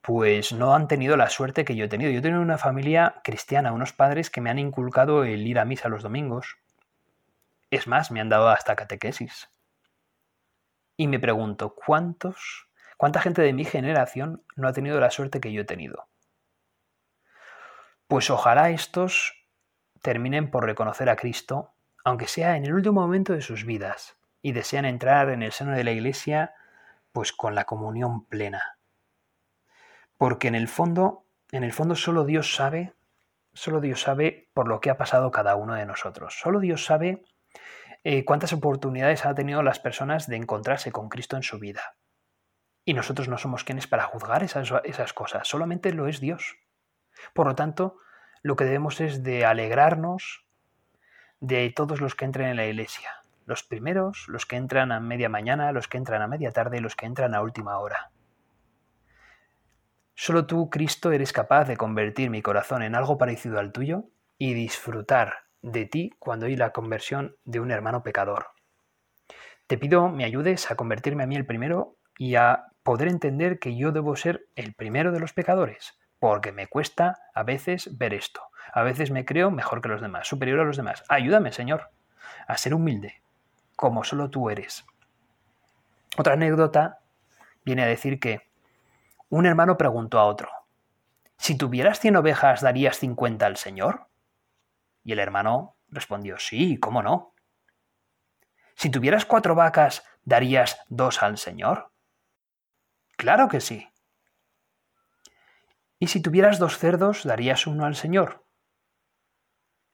pues 0.00 0.52
no 0.52 0.74
han 0.74 0.88
tenido 0.88 1.18
la 1.18 1.28
suerte 1.28 1.66
que 1.66 1.76
yo 1.76 1.84
he 1.84 1.88
tenido. 1.88 2.10
Yo 2.10 2.20
he 2.20 2.22
tenido 2.22 2.40
una 2.40 2.56
familia 2.56 3.20
cristiana, 3.22 3.72
unos 3.72 3.92
padres 3.92 4.30
que 4.30 4.40
me 4.40 4.48
han 4.48 4.58
inculcado 4.58 5.24
el 5.24 5.46
ir 5.46 5.58
a 5.58 5.66
misa 5.66 5.90
los 5.90 6.02
domingos. 6.02 6.56
Es 7.70 7.86
más, 7.86 8.10
me 8.10 8.20
han 8.20 8.30
dado 8.30 8.48
hasta 8.48 8.74
catequesis. 8.74 9.50
Y 10.96 11.08
me 11.08 11.18
pregunto, 11.18 11.74
¿cuántos, 11.74 12.68
cuánta 12.96 13.20
gente 13.20 13.42
de 13.42 13.52
mi 13.52 13.66
generación 13.66 14.42
no 14.56 14.66
ha 14.66 14.72
tenido 14.72 14.98
la 14.98 15.10
suerte 15.10 15.40
que 15.40 15.52
yo 15.52 15.60
he 15.60 15.66
tenido? 15.66 16.08
Pues 18.06 18.30
ojalá 18.30 18.70
estos 18.70 19.44
terminen 20.00 20.50
por 20.50 20.64
reconocer 20.64 21.10
a 21.10 21.16
Cristo, 21.16 21.72
aunque 22.02 22.28
sea 22.28 22.56
en 22.56 22.64
el 22.64 22.72
último 22.72 23.02
momento 23.02 23.34
de 23.34 23.42
sus 23.42 23.66
vidas, 23.66 24.16
y 24.40 24.52
desean 24.52 24.86
entrar 24.86 25.28
en 25.28 25.42
el 25.42 25.52
seno 25.52 25.72
de 25.72 25.84
la 25.84 25.90
Iglesia, 25.90 26.54
pues 27.12 27.32
con 27.32 27.54
la 27.54 27.64
comunión 27.64 28.24
plena 28.26 28.78
porque 30.18 30.48
en 30.48 30.56
el 30.56 30.68
fondo, 30.68 31.24
en 31.52 31.64
el 31.64 31.72
fondo 31.72 31.94
solo 31.94 32.24
Dios 32.24 32.54
sabe, 32.54 32.92
solo 33.54 33.80
Dios 33.80 34.02
sabe 34.02 34.50
por 34.52 34.68
lo 34.68 34.80
que 34.80 34.90
ha 34.90 34.98
pasado 34.98 35.30
cada 35.30 35.54
uno 35.54 35.74
de 35.74 35.86
nosotros. 35.86 36.38
Solo 36.38 36.60
Dios 36.60 36.84
sabe 36.84 37.24
eh, 38.04 38.24
cuántas 38.24 38.52
oportunidades 38.52 39.24
han 39.24 39.36
tenido 39.36 39.62
las 39.62 39.78
personas 39.78 40.26
de 40.26 40.36
encontrarse 40.36 40.92
con 40.92 41.08
Cristo 41.08 41.36
en 41.36 41.44
su 41.44 41.58
vida. 41.58 41.96
Y 42.84 42.94
nosotros 42.94 43.28
no 43.28 43.38
somos 43.38 43.64
quienes 43.64 43.86
para 43.86 44.04
juzgar 44.04 44.42
esas, 44.42 44.70
esas 44.84 45.12
cosas, 45.12 45.46
solamente 45.46 45.92
lo 45.92 46.08
es 46.08 46.20
Dios. 46.20 46.56
Por 47.32 47.46
lo 47.46 47.54
tanto, 47.54 47.98
lo 48.42 48.56
que 48.56 48.64
debemos 48.64 49.00
es 49.00 49.22
de 49.22 49.44
alegrarnos 49.44 50.46
de 51.40 51.70
todos 51.70 52.00
los 52.00 52.16
que 52.16 52.24
entren 52.24 52.48
en 52.48 52.56
la 52.56 52.66
iglesia. 52.66 53.22
Los 53.48 53.62
primeros, 53.62 54.26
los 54.28 54.44
que 54.44 54.56
entran 54.56 54.92
a 54.92 55.00
media 55.00 55.30
mañana, 55.30 55.72
los 55.72 55.88
que 55.88 55.96
entran 55.96 56.20
a 56.20 56.26
media 56.26 56.50
tarde, 56.50 56.82
los 56.82 56.94
que 56.94 57.06
entran 57.06 57.34
a 57.34 57.40
última 57.40 57.78
hora. 57.78 58.10
Solo 60.14 60.44
tú, 60.44 60.68
Cristo, 60.68 61.12
eres 61.12 61.32
capaz 61.32 61.64
de 61.64 61.78
convertir 61.78 62.28
mi 62.28 62.42
corazón 62.42 62.82
en 62.82 62.94
algo 62.94 63.16
parecido 63.16 63.58
al 63.58 63.72
tuyo 63.72 64.04
y 64.36 64.52
disfrutar 64.52 65.44
de 65.62 65.86
ti 65.86 66.10
cuando 66.18 66.44
hay 66.44 66.56
la 66.56 66.72
conversión 66.72 67.36
de 67.46 67.60
un 67.60 67.70
hermano 67.70 68.02
pecador. 68.02 68.48
Te 69.66 69.78
pido 69.78 70.10
me 70.10 70.26
ayudes 70.26 70.70
a 70.70 70.76
convertirme 70.76 71.22
a 71.22 71.26
mí 71.26 71.34
el 71.34 71.46
primero 71.46 71.96
y 72.18 72.34
a 72.34 72.66
poder 72.82 73.08
entender 73.08 73.58
que 73.58 73.74
yo 73.78 73.92
debo 73.92 74.14
ser 74.14 74.46
el 74.56 74.74
primero 74.74 75.10
de 75.10 75.20
los 75.20 75.32
pecadores, 75.32 75.98
porque 76.18 76.52
me 76.52 76.66
cuesta 76.66 77.16
a 77.32 77.44
veces 77.44 77.96
ver 77.96 78.12
esto. 78.12 78.42
A 78.74 78.82
veces 78.82 79.10
me 79.10 79.24
creo 79.24 79.50
mejor 79.50 79.80
que 79.80 79.88
los 79.88 80.02
demás, 80.02 80.28
superior 80.28 80.60
a 80.60 80.64
los 80.64 80.76
demás. 80.76 81.02
Ayúdame, 81.08 81.52
Señor, 81.52 81.88
a 82.46 82.58
ser 82.58 82.74
humilde, 82.74 83.22
como 83.78 84.02
solo 84.02 84.28
tú 84.28 84.50
eres. 84.50 84.84
Otra 86.16 86.32
anécdota 86.32 86.98
viene 87.64 87.84
a 87.84 87.86
decir 87.86 88.18
que 88.18 88.50
un 89.28 89.46
hermano 89.46 89.78
preguntó 89.78 90.18
a 90.18 90.24
otro, 90.24 90.50
Si 91.36 91.56
tuvieras 91.56 92.00
cien 92.00 92.16
ovejas, 92.16 92.60
¿darías 92.60 92.98
cincuenta 92.98 93.46
al 93.46 93.56
Señor? 93.56 94.08
Y 95.04 95.12
el 95.12 95.20
hermano 95.20 95.76
respondió, 95.90 96.38
Sí, 96.38 96.80
¿cómo 96.80 97.04
no? 97.04 97.34
Si 98.74 98.90
tuvieras 98.90 99.24
cuatro 99.24 99.54
vacas, 99.54 100.02
¿darías 100.24 100.80
dos 100.88 101.22
al 101.22 101.38
Señor? 101.38 101.92
Claro 103.16 103.46
que 103.46 103.60
sí. 103.60 103.88
¿Y 106.00 106.08
si 106.08 106.20
tuvieras 106.20 106.58
dos 106.58 106.78
cerdos, 106.78 107.22
darías 107.22 107.68
uno 107.68 107.84
al 107.84 107.94
Señor? 107.94 108.44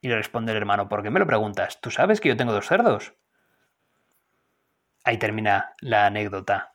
Y 0.00 0.08
le 0.08 0.16
responde 0.16 0.52
el 0.52 0.56
hermano, 0.56 0.88
¿por 0.88 1.02
qué 1.02 1.10
me 1.10 1.20
lo 1.20 1.26
preguntas? 1.26 1.82
¿Tú 1.82 1.90
sabes 1.90 2.22
que 2.22 2.30
yo 2.30 2.36
tengo 2.38 2.54
dos 2.54 2.66
cerdos? 2.66 3.14
Ahí 5.04 5.18
termina 5.18 5.74
la 5.80 6.06
anécdota. 6.06 6.74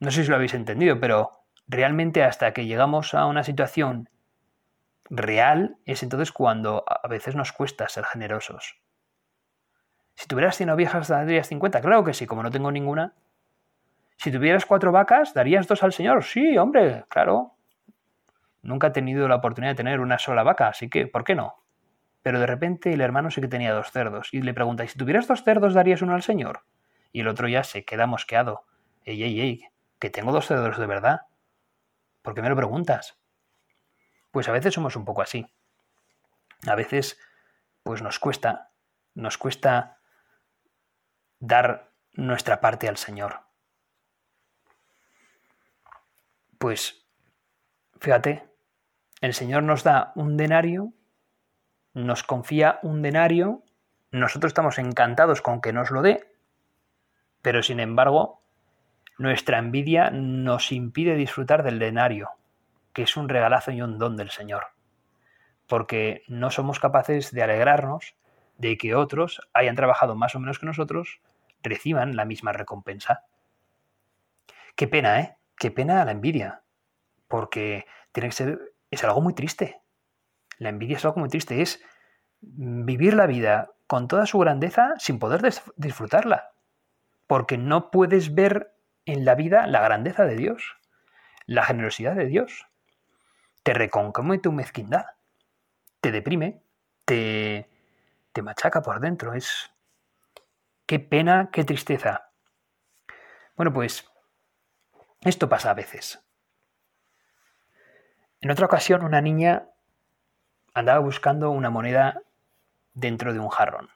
No 0.00 0.10
sé 0.10 0.24
si 0.24 0.30
lo 0.30 0.36
habéis 0.36 0.54
entendido, 0.54 0.98
pero 0.98 1.30
realmente 1.68 2.24
hasta 2.24 2.52
que 2.52 2.66
llegamos 2.66 3.14
a 3.14 3.26
una 3.26 3.44
situación 3.44 4.08
real 5.10 5.76
es 5.84 6.02
entonces 6.02 6.32
cuando 6.32 6.84
a 6.86 7.06
veces 7.08 7.36
nos 7.36 7.52
cuesta 7.52 7.88
ser 7.88 8.04
generosos. 8.04 8.80
Si 10.14 10.26
tuvieras 10.26 10.56
100 10.56 10.70
ovejas, 10.70 11.08
darías 11.08 11.48
50. 11.48 11.80
Claro 11.80 12.04
que 12.04 12.14
sí, 12.14 12.26
como 12.26 12.42
no 12.42 12.50
tengo 12.50 12.72
ninguna. 12.72 13.14
Si 14.16 14.30
tuvieras 14.30 14.66
cuatro 14.66 14.92
vacas, 14.92 15.34
darías 15.34 15.66
dos 15.66 15.82
al 15.82 15.92
Señor. 15.92 16.24
Sí, 16.24 16.56
hombre, 16.56 17.04
claro. 17.08 17.56
Nunca 18.62 18.88
he 18.88 18.90
tenido 18.90 19.28
la 19.28 19.36
oportunidad 19.36 19.72
de 19.72 19.76
tener 19.76 20.00
una 20.00 20.18
sola 20.18 20.42
vaca, 20.42 20.68
así 20.68 20.88
que, 20.88 21.06
¿por 21.06 21.24
qué 21.24 21.34
no? 21.34 21.56
Pero 22.22 22.38
de 22.38 22.46
repente 22.46 22.92
el 22.92 23.00
hermano 23.00 23.30
sí 23.30 23.40
que 23.40 23.48
tenía 23.48 23.74
dos 23.74 23.90
cerdos 23.90 24.28
y 24.32 24.40
le 24.42 24.54
pregunta, 24.54 24.86
si 24.86 24.96
tuvieras 24.96 25.26
dos 25.26 25.42
cerdos, 25.42 25.74
darías 25.74 26.02
uno 26.02 26.14
al 26.14 26.22
Señor? 26.22 26.62
Y 27.12 27.20
el 27.20 27.28
otro 27.28 27.48
ya 27.48 27.62
se 27.62 27.84
queda 27.84 28.06
mosqueado. 28.06 28.64
Ey, 29.04 29.22
ey, 29.22 29.40
ey, 29.40 29.68
que 29.98 30.10
tengo 30.10 30.32
dos 30.32 30.46
cerdos 30.46 30.78
de 30.78 30.86
verdad. 30.86 31.26
¿Por 32.22 32.34
qué 32.34 32.42
me 32.42 32.48
lo 32.48 32.56
preguntas? 32.56 33.18
Pues 34.30 34.48
a 34.48 34.52
veces 34.52 34.74
somos 34.74 34.96
un 34.96 35.04
poco 35.04 35.22
así. 35.22 35.46
A 36.66 36.74
veces, 36.74 37.18
pues 37.82 38.02
nos 38.02 38.18
cuesta, 38.18 38.70
nos 39.14 39.36
cuesta 39.36 39.98
dar 41.38 41.92
nuestra 42.12 42.60
parte 42.60 42.88
al 42.88 42.96
Señor. 42.96 43.40
Pues, 46.58 47.04
fíjate, 48.00 48.48
el 49.20 49.34
Señor 49.34 49.64
nos 49.64 49.82
da 49.82 50.12
un 50.14 50.36
denario, 50.36 50.92
nos 51.94 52.22
confía 52.22 52.78
un 52.82 53.02
denario, 53.02 53.64
nosotros 54.12 54.50
estamos 54.50 54.78
encantados 54.78 55.42
con 55.42 55.60
que 55.60 55.72
nos 55.72 55.90
lo 55.90 56.02
dé, 56.02 56.31
Pero 57.42 57.62
sin 57.62 57.80
embargo, 57.80 58.40
nuestra 59.18 59.58
envidia 59.58 60.10
nos 60.10 60.72
impide 60.72 61.16
disfrutar 61.16 61.62
del 61.62 61.78
denario, 61.78 62.30
que 62.92 63.02
es 63.02 63.16
un 63.16 63.28
regalazo 63.28 63.72
y 63.72 63.82
un 63.82 63.98
don 63.98 64.16
del 64.16 64.30
Señor, 64.30 64.66
porque 65.66 66.22
no 66.28 66.50
somos 66.50 66.80
capaces 66.80 67.32
de 67.32 67.42
alegrarnos 67.42 68.14
de 68.58 68.76
que 68.78 68.94
otros 68.94 69.40
hayan 69.52 69.76
trabajado 69.76 70.14
más 70.14 70.34
o 70.34 70.40
menos 70.40 70.58
que 70.58 70.66
nosotros, 70.66 71.20
reciban 71.62 72.16
la 72.16 72.24
misma 72.24 72.52
recompensa. 72.52 73.24
Qué 74.76 74.88
pena, 74.88 75.20
¿eh? 75.20 75.36
Qué 75.56 75.70
pena 75.70 76.04
la 76.04 76.12
envidia, 76.12 76.62
porque 77.28 77.86
tiene 78.12 78.28
que 78.28 78.34
ser, 78.34 78.74
es 78.90 79.04
algo 79.04 79.20
muy 79.20 79.34
triste. 79.34 79.80
La 80.58 80.68
envidia 80.68 80.96
es 80.96 81.04
algo 81.04 81.20
muy 81.20 81.28
triste, 81.28 81.60
es 81.60 81.82
vivir 82.40 83.14
la 83.14 83.26
vida 83.26 83.70
con 83.86 84.08
toda 84.08 84.26
su 84.26 84.38
grandeza 84.38 84.94
sin 84.98 85.18
poder 85.18 85.42
disfrutarla, 85.76 86.51
porque 87.26 87.58
no 87.58 87.90
puedes 87.90 88.34
ver 88.34 88.74
en 89.06 89.24
la 89.24 89.34
vida 89.34 89.66
la 89.66 89.80
grandeza 89.80 90.24
de 90.24 90.36
Dios, 90.36 90.76
la 91.46 91.64
generosidad 91.64 92.14
de 92.14 92.26
Dios. 92.26 92.66
Te 93.62 93.74
reconcome 93.74 94.38
tu 94.38 94.52
mezquindad, 94.52 95.06
te 96.00 96.10
deprime, 96.10 96.62
te, 97.04 97.68
te 98.32 98.42
machaca 98.42 98.82
por 98.82 99.00
dentro. 99.00 99.34
Es. 99.34 99.70
Qué 100.86 100.98
pena, 100.98 101.50
qué 101.52 101.64
tristeza. 101.64 102.30
Bueno, 103.56 103.72
pues 103.72 104.10
esto 105.20 105.48
pasa 105.48 105.70
a 105.70 105.74
veces. 105.74 106.20
En 108.40 108.50
otra 108.50 108.66
ocasión, 108.66 109.04
una 109.04 109.20
niña 109.20 109.68
andaba 110.74 110.98
buscando 110.98 111.50
una 111.50 111.70
moneda 111.70 112.22
dentro 112.92 113.32
de 113.32 113.38
un 113.38 113.48
jarrón. 113.48 113.88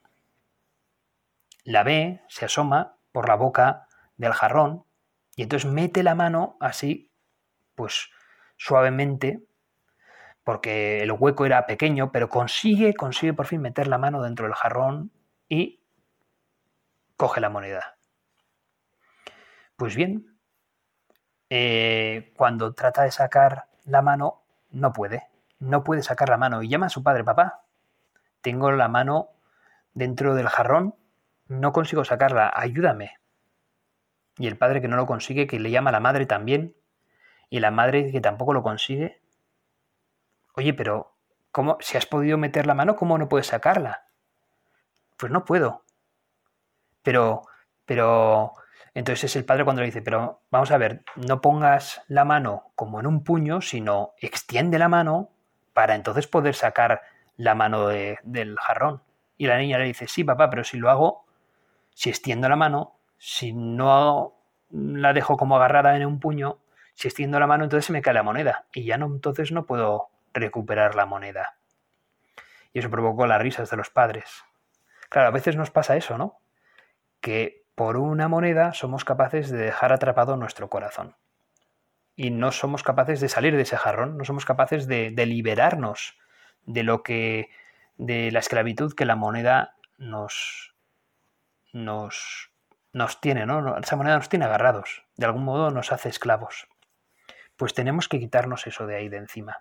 La 1.65 1.83
ve, 1.83 2.23
se 2.29 2.45
asoma 2.45 2.96
por 3.17 3.29
la 3.29 3.35
boca 3.35 3.89
del 4.19 4.35
jarrón 4.35 4.85
y 5.37 5.45
entonces 5.45 5.73
mete 5.73 6.03
la 6.03 6.15
mano 6.15 6.59
así, 6.61 7.11
pues 7.75 8.11
suavemente, 8.59 9.43
porque 10.45 11.01
el 11.01 11.13
hueco 11.13 11.47
era 11.47 11.65
pequeño, 11.65 12.13
pero 12.13 12.29
consigue, 12.29 12.93
consigue 12.93 13.33
por 13.33 13.47
fin 13.47 13.63
meter 13.63 13.87
la 13.87 13.97
mano 13.97 14.23
dentro 14.23 14.45
del 14.45 14.55
jarrón 14.55 15.13
y 15.49 15.81
coge 17.17 17.41
la 17.41 17.49
moneda. 17.49 17.97
Pues 19.77 19.97
bien, 19.97 20.39
eh, 21.49 22.35
cuando 22.37 22.75
trata 22.75 23.05
de 23.05 23.13
sacar 23.13 23.69
la 23.87 24.03
mano, 24.03 24.43
no 24.73 24.93
puede, 24.93 25.23
no 25.59 25.85
puede 25.85 26.03
sacar 26.03 26.29
la 26.29 26.37
mano 26.37 26.63
y 26.63 26.69
llama 26.69 26.85
a 26.85 26.91
su 26.91 27.03
padre, 27.03 27.25
papá, 27.25 27.63
tengo 28.43 28.71
la 28.73 28.89
mano 28.89 29.31
dentro 29.95 30.35
del 30.35 30.49
jarrón, 30.49 30.97
no 31.49 31.73
consigo 31.73 32.05
sacarla, 32.05 32.53
ayúdame. 32.55 33.19
Y 34.39 34.47
el 34.47 34.59
padre 34.59 34.81
que 34.81 34.89
no 34.89 34.97
lo 34.97 35.07
consigue, 35.07 35.47
que 35.47 35.61
le 35.61 35.71
llama 35.71 35.91
a 35.91 35.93
la 35.93 36.01
madre 36.01 36.27
también, 36.27 36.77
y 37.49 37.61
la 37.61 37.71
madre 37.71 38.11
que 38.11 38.21
tampoco 38.21 38.53
lo 38.53 38.63
consigue. 38.63 39.21
Oye, 40.55 40.75
pero 40.75 41.15
¿cómo, 41.53 41.79
si 41.81 41.97
has 41.97 42.07
podido 42.07 42.39
meter 42.39 42.67
la 42.67 42.75
mano, 42.75 42.97
¿cómo 42.97 43.19
no 43.19 43.29
puedes 43.29 43.47
sacarla? 43.47 44.07
Pues 45.17 45.33
no 45.33 45.45
puedo. 45.45 45.85
Pero, 47.03 47.43
pero, 47.85 48.53
entonces 48.95 49.25
es 49.25 49.37
el 49.37 49.45
padre 49.45 49.65
cuando 49.65 49.83
le 49.83 49.87
dice, 49.87 50.03
pero 50.03 50.43
vamos 50.51 50.71
a 50.71 50.79
ver, 50.79 51.05
no 51.17 51.41
pongas 51.41 52.03
la 52.09 52.25
mano 52.25 52.73
como 52.75 52.99
en 52.99 53.07
un 53.07 53.23
puño, 53.23 53.61
sino 53.61 54.15
extiende 54.19 54.79
la 54.79 54.89
mano 54.89 55.31
para 55.73 55.95
entonces 55.95 56.27
poder 56.27 56.55
sacar 56.55 57.03
la 57.37 57.55
mano 57.55 57.89
del 57.89 58.57
jarrón. 58.59 59.03
Y 59.37 59.47
la 59.47 59.59
niña 59.59 59.77
le 59.77 59.85
dice, 59.85 60.09
sí, 60.09 60.25
papá, 60.25 60.49
pero 60.49 60.65
si 60.65 60.79
lo 60.79 60.89
hago, 60.89 61.26
si 61.97 62.11
extiendo 62.11 62.47
la 62.51 62.57
mano, 62.57 62.99
si 63.17 63.55
no 63.55 64.35
la 64.69 65.15
dejo 65.15 65.39
como 65.39 65.57
agarrada 65.57 65.97
en 65.97 66.05
un 66.05 66.21
puño, 66.21 66.59
si 66.93 67.09
extiendo 67.09 67.41
la 67.41 67.47
mano, 67.47 67.65
entonces 67.65 67.87
se 67.87 67.93
me 67.95 68.03
cae 68.03 68.13
la 68.13 68.23
moneda 68.23 68.67
y 68.75 68.85
ya 68.85 68.99
no, 68.99 69.07
entonces 69.07 69.51
no 69.51 69.65
puedo 69.65 70.11
recuperar 70.35 70.95
la 70.95 71.07
moneda. 71.07 71.57
Y 72.75 72.81
eso 72.81 72.91
provocó 72.91 73.27
las 73.27 73.41
risas 73.41 73.71
de 73.71 73.79
los 73.79 73.89
padres. 73.89 74.45
Claro, 75.09 75.29
a 75.29 75.31
veces 75.31 75.57
nos 75.57 75.71
pasa 75.71 75.97
eso, 75.97 76.19
¿no? 76.19 76.39
Que 77.23 77.65
por 77.75 77.97
una 77.97 78.29
moneda 78.29 78.75
somos 78.75 79.07
capaces 79.07 79.49
de 79.49 79.57
dejar 79.57 79.95
atrapado 79.95 80.37
nuestro 80.37 80.69
corazón. 80.69 81.17
Y 82.15 82.29
no 82.29 82.53
somos 82.53 82.83
capaces 82.83 83.21
de 83.21 83.31
salir 83.31 83.57
de 83.57 83.63
ese 83.63 83.79
jarrón, 83.79 84.19
no 84.19 84.27
somos 84.27 84.45
capaces 84.45 84.87
de, 84.87 85.13
de 85.13 85.25
liberarnos 85.25 86.19
de 86.67 86.83
lo 86.83 87.03
que. 87.03 87.49
de 87.97 88.31
la 88.33 88.41
esclavitud 88.41 88.93
que 88.95 89.07
la 89.07 89.17
moneda 89.17 89.77
nos. 89.97 90.76
Nos 91.85 92.51
nos 92.97 93.21
tiene, 93.21 93.45
¿no? 93.45 93.77
Esa 93.77 93.97
moneda 93.97 94.17
nos 94.17 94.31
tiene 94.31 94.47
agarrados, 94.47 95.05
de 95.17 95.27
algún 95.27 95.45
modo 95.45 95.71
nos 95.71 95.93
hace 95.93 96.09
esclavos. 96.09 96.67
Pues 97.57 97.75
tenemos 97.75 98.09
que 98.09 98.19
quitarnos 98.19 98.67
eso 98.67 98.87
de 98.87 98.97
ahí 98.97 99.11
de 99.11 99.19
encima. 99.19 99.61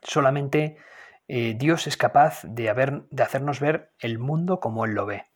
Solamente 0.00 0.76
eh, 1.26 1.54
Dios 1.56 1.88
es 1.88 1.96
capaz 1.96 2.42
de, 2.44 2.70
haber, 2.70 3.02
de 3.10 3.22
hacernos 3.24 3.58
ver 3.58 3.90
el 3.98 4.20
mundo 4.20 4.60
como 4.60 4.84
Él 4.84 4.92
lo 4.92 5.04
ve, 5.04 5.26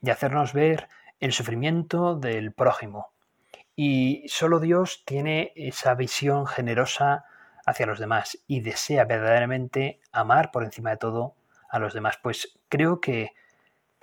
de 0.00 0.10
hacernos 0.10 0.54
ver 0.54 0.88
el 1.20 1.34
sufrimiento 1.34 2.16
del 2.16 2.52
prójimo. 2.52 3.12
Y 3.76 4.24
solo 4.28 4.60
Dios 4.60 5.04
tiene 5.04 5.52
esa 5.56 5.94
visión 5.94 6.46
generosa 6.46 7.26
hacia 7.66 7.84
los 7.84 7.98
demás 7.98 8.38
y 8.46 8.60
desea 8.60 9.04
verdaderamente 9.04 10.00
amar 10.10 10.50
por 10.52 10.64
encima 10.64 10.88
de 10.88 10.96
todo 10.96 11.34
a 11.68 11.78
los 11.78 11.92
demás. 11.92 12.18
Pues 12.22 12.58
creo 12.70 13.02
que 13.02 13.32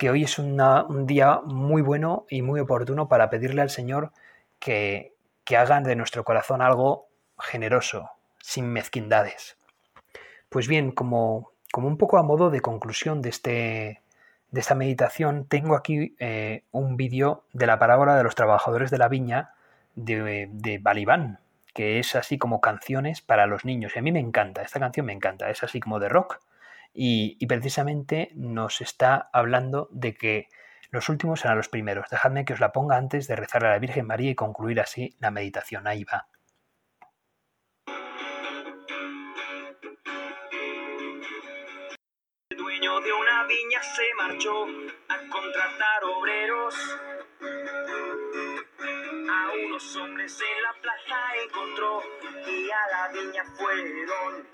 que 0.00 0.08
hoy 0.08 0.24
es 0.24 0.38
un 0.38 1.06
día 1.06 1.42
muy 1.44 1.82
bueno 1.82 2.24
y 2.30 2.40
muy 2.40 2.58
oportuno 2.58 3.06
para 3.06 3.28
pedirle 3.28 3.60
al 3.60 3.68
Señor 3.68 4.12
que, 4.58 5.12
que 5.44 5.58
hagan 5.58 5.84
de 5.84 5.94
nuestro 5.94 6.24
corazón 6.24 6.62
algo 6.62 7.08
generoso, 7.38 8.08
sin 8.38 8.72
mezquindades. 8.72 9.58
Pues 10.48 10.68
bien, 10.68 10.92
como, 10.92 11.52
como 11.70 11.86
un 11.86 11.98
poco 11.98 12.16
a 12.16 12.22
modo 12.22 12.48
de 12.48 12.62
conclusión 12.62 13.20
de, 13.20 13.28
este, 13.28 14.00
de 14.50 14.60
esta 14.60 14.74
meditación, 14.74 15.44
tengo 15.44 15.76
aquí 15.76 16.16
eh, 16.18 16.62
un 16.72 16.96
vídeo 16.96 17.44
de 17.52 17.66
la 17.66 17.78
parábola 17.78 18.16
de 18.16 18.24
los 18.24 18.34
trabajadores 18.34 18.90
de 18.90 18.96
la 18.96 19.08
viña 19.08 19.52
de, 19.96 20.48
de 20.50 20.78
Balibán, 20.78 21.40
que 21.74 21.98
es 21.98 22.16
así 22.16 22.38
como 22.38 22.62
canciones 22.62 23.20
para 23.20 23.46
los 23.46 23.66
niños. 23.66 23.92
Y 23.94 23.98
a 23.98 24.02
mí 24.02 24.12
me 24.12 24.20
encanta, 24.20 24.62
esta 24.62 24.80
canción 24.80 25.04
me 25.04 25.12
encanta, 25.12 25.50
es 25.50 25.62
así 25.62 25.78
como 25.78 26.00
de 26.00 26.08
rock 26.08 26.40
y, 26.92 27.46
precisamente 27.46 28.30
nos 28.34 28.80
está 28.80 29.30
hablando 29.32 29.88
de 29.92 30.14
que 30.14 30.48
los 30.90 31.08
últimos 31.08 31.40
serán 31.40 31.56
los 31.56 31.68
primeros. 31.68 32.10
Dejadme 32.10 32.44
que 32.44 32.52
os 32.52 32.60
la 32.60 32.72
ponga 32.72 32.96
antes 32.96 33.28
de 33.28 33.36
rezar 33.36 33.64
a 33.64 33.70
la 33.70 33.78
Virgen 33.78 34.06
María 34.06 34.30
y 34.30 34.34
concluir 34.34 34.80
así 34.80 35.16
la 35.20 35.30
meditación. 35.30 35.86
Ahí 35.86 36.04
va. 36.04 36.26
El 42.50 42.56
dueño 42.56 43.00
de 43.00 43.12
una 43.12 43.44
viña 43.44 43.82
se 43.82 44.14
marchó 44.16 44.64
a 45.08 45.18
contratar 45.30 46.04
obreros. 46.04 46.74
A 49.32 49.52
unos 49.66 49.96
hombres 49.96 50.40
en 50.40 50.62
la 50.62 50.72
plaza 50.82 51.16
encontró 51.46 52.02
y 52.48 52.70
a 52.70 52.88
la 52.90 53.12
viña 53.12 53.44
fueron 53.56 54.46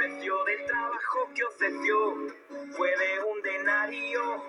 precio 0.00 0.44
del 0.44 0.64
trabajo 0.64 1.30
que 1.34 1.44
ofreció 1.44 2.14
fue 2.70 2.88
de 2.88 3.22
un 3.22 3.42
denario. 3.42 4.44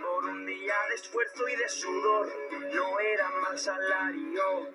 Por 0.00 0.24
un 0.24 0.46
día 0.46 0.74
de 0.88 0.94
esfuerzo 0.94 1.48
y 1.50 1.56
de 1.56 1.68
sudor 1.68 2.28
no 2.72 2.98
era 3.00 3.28
mal 3.42 3.58
salario. 3.58 4.70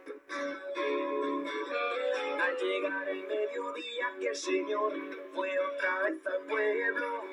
Al 2.39 2.57
llegar 2.57 3.09
el 3.09 3.27
mediodía 3.27 4.15
que 4.19 4.27
el 4.27 4.35
Señor 4.35 4.93
fue 5.33 5.49
otra 5.57 6.03
vez 6.03 6.27
al 6.27 6.45
pueblo, 6.45 7.23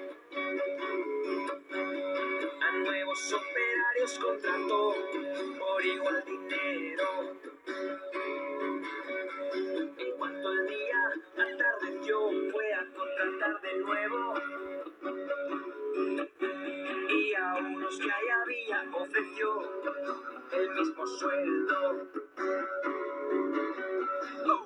a 2.63 2.73
nuevos 2.73 3.33
operarios 3.35 4.19
contrató 4.19 4.95
por 5.59 5.85
igual 5.85 6.25
dinero. 6.25 7.37
Fue 12.53 12.73
a 12.75 12.87
contratar 12.95 13.61
de 13.61 13.79
nuevo. 13.79 14.35
Y 17.09 17.35
a 17.35 17.57
unos 17.57 17.99
que 17.99 18.11
ahí 18.11 18.29
había 18.29 18.91
ofreció 18.93 19.63
el 20.53 20.71
mismo 20.71 21.07
sueldo. 21.07 22.09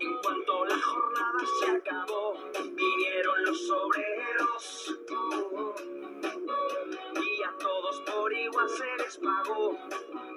En 0.01 0.19
cuanto 0.23 0.65
la 0.67 0.79
jornada 0.79 1.39
se 1.61 1.71
acabó, 1.71 2.35
vinieron 2.53 3.45
los 3.45 3.71
obreros. 3.71 4.99
Y 7.15 7.43
a 7.43 7.53
todos 7.59 8.01
por 8.01 8.33
igual 8.33 8.69
se 8.69 8.97
les 9.03 9.19
pagó, 9.19 9.79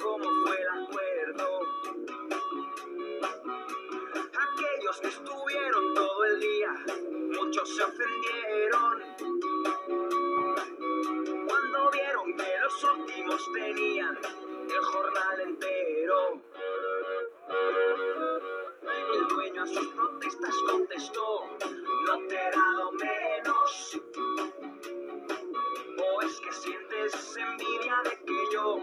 como 0.01 0.29
fue 0.43 0.61
el 0.61 0.83
acuerdo. 0.83 1.86
Estuvieron 6.37 6.37
todo 6.37 6.37
el 6.37 6.41
día, 6.41 6.71
muchos 7.39 7.75
se 7.75 7.83
ofendieron. 7.83 9.07
todos 13.37 13.53
tenían 13.53 14.17
el 14.17 14.85
jornal 14.85 15.39
entero. 15.41 16.41
El 19.13 19.27
dueño 19.27 19.63
a 19.63 19.67
sus 19.67 19.87
protestas 19.87 20.55
contestó, 20.69 21.45
no 22.05 22.27
te 22.27 22.35
he 22.35 22.51
dado 22.51 22.91
menos. 22.93 24.01
¿O 25.99 26.21
es 26.21 26.39
que 26.39 26.51
sientes 26.51 27.37
envidia 27.37 28.01
de 28.05 28.17
que 28.25 28.53
yo 28.53 28.79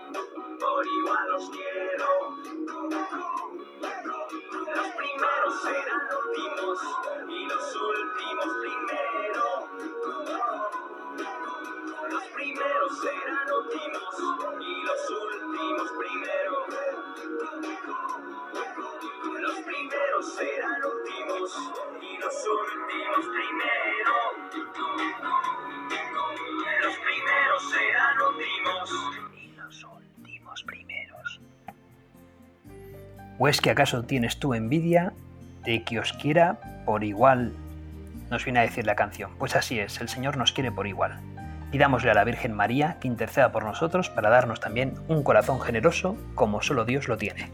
por 0.60 0.86
igual 0.86 1.30
los 1.30 1.50
quiero? 1.50 2.34
Los 5.64 5.72
serán 5.72 6.04
últimos 6.28 6.76
y 7.26 7.46
los 7.46 7.76
últimos 7.76 8.48
primero. 8.60 9.44
Los 12.10 12.24
primeros 12.34 13.00
serán 13.00 13.50
últimos 13.50 14.14
y 14.60 14.82
los 14.84 15.10
últimos 15.10 15.90
primero. 15.98 16.66
Los 19.40 19.56
primeros 19.60 20.34
serán 20.34 20.84
últimos 20.84 21.56
y 22.02 22.18
los 22.18 22.46
últimos 22.46 23.26
primero. 23.32 24.12
Los 26.82 26.96
primeros 26.98 27.70
serán 27.70 28.20
últimos 28.20 28.90
los. 28.90 29.14
¿O 33.38 33.48
es 33.48 33.62
que 33.62 33.70
acaso 33.70 34.04
tienes 34.04 34.38
tú 34.38 34.52
envidia 34.52 35.14
de 35.64 35.82
que 35.82 35.98
os 35.98 36.12
quiera 36.12 36.58
por 36.84 37.04
igual? 37.04 37.52
Nos 38.30 38.44
viene 38.44 38.60
a 38.60 38.62
decir 38.62 38.86
la 38.86 38.94
canción. 38.94 39.30
Pues 39.38 39.56
así 39.56 39.78
es, 39.78 40.00
el 40.00 40.08
Señor 40.08 40.36
nos 40.36 40.52
quiere 40.52 40.72
por 40.72 40.86
igual. 40.86 41.20
Pidámosle 41.70 42.10
a 42.10 42.14
la 42.14 42.24
Virgen 42.24 42.52
María 42.52 42.98
que 43.00 43.08
interceda 43.08 43.50
por 43.50 43.64
nosotros 43.64 44.08
para 44.08 44.30
darnos 44.30 44.60
también 44.60 44.94
un 45.08 45.22
corazón 45.22 45.60
generoso 45.60 46.16
como 46.34 46.62
solo 46.62 46.84
Dios 46.84 47.08
lo 47.08 47.16
tiene. 47.16 47.50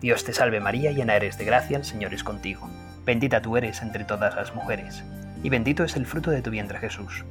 Dios 0.00 0.24
te 0.24 0.32
salve 0.32 0.60
María, 0.60 0.90
llena 0.90 1.16
eres 1.16 1.38
de 1.38 1.44
gracia, 1.44 1.78
el 1.78 1.84
Señor 1.84 2.12
es 2.12 2.24
contigo. 2.24 2.68
Bendita 3.04 3.40
tú 3.40 3.56
eres 3.56 3.80
entre 3.82 4.04
todas 4.04 4.34
las 4.34 4.54
mujeres, 4.54 5.04
y 5.42 5.48
bendito 5.48 5.84
es 5.84 5.96
el 5.96 6.06
fruto 6.06 6.30
de 6.30 6.42
tu 6.42 6.50
vientre 6.50 6.78
Jesús. 6.78 7.24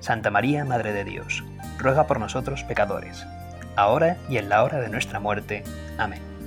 Santa 0.00 0.30
María, 0.30 0.64
Madre 0.64 0.92
de 0.92 1.04
Dios, 1.04 1.42
ruega 1.78 2.06
por 2.06 2.20
nosotros 2.20 2.64
pecadores, 2.64 3.26
ahora 3.76 4.18
y 4.28 4.36
en 4.36 4.48
la 4.48 4.62
hora 4.62 4.80
de 4.80 4.90
nuestra 4.90 5.20
muerte. 5.20 5.64
Amén. 5.98 6.37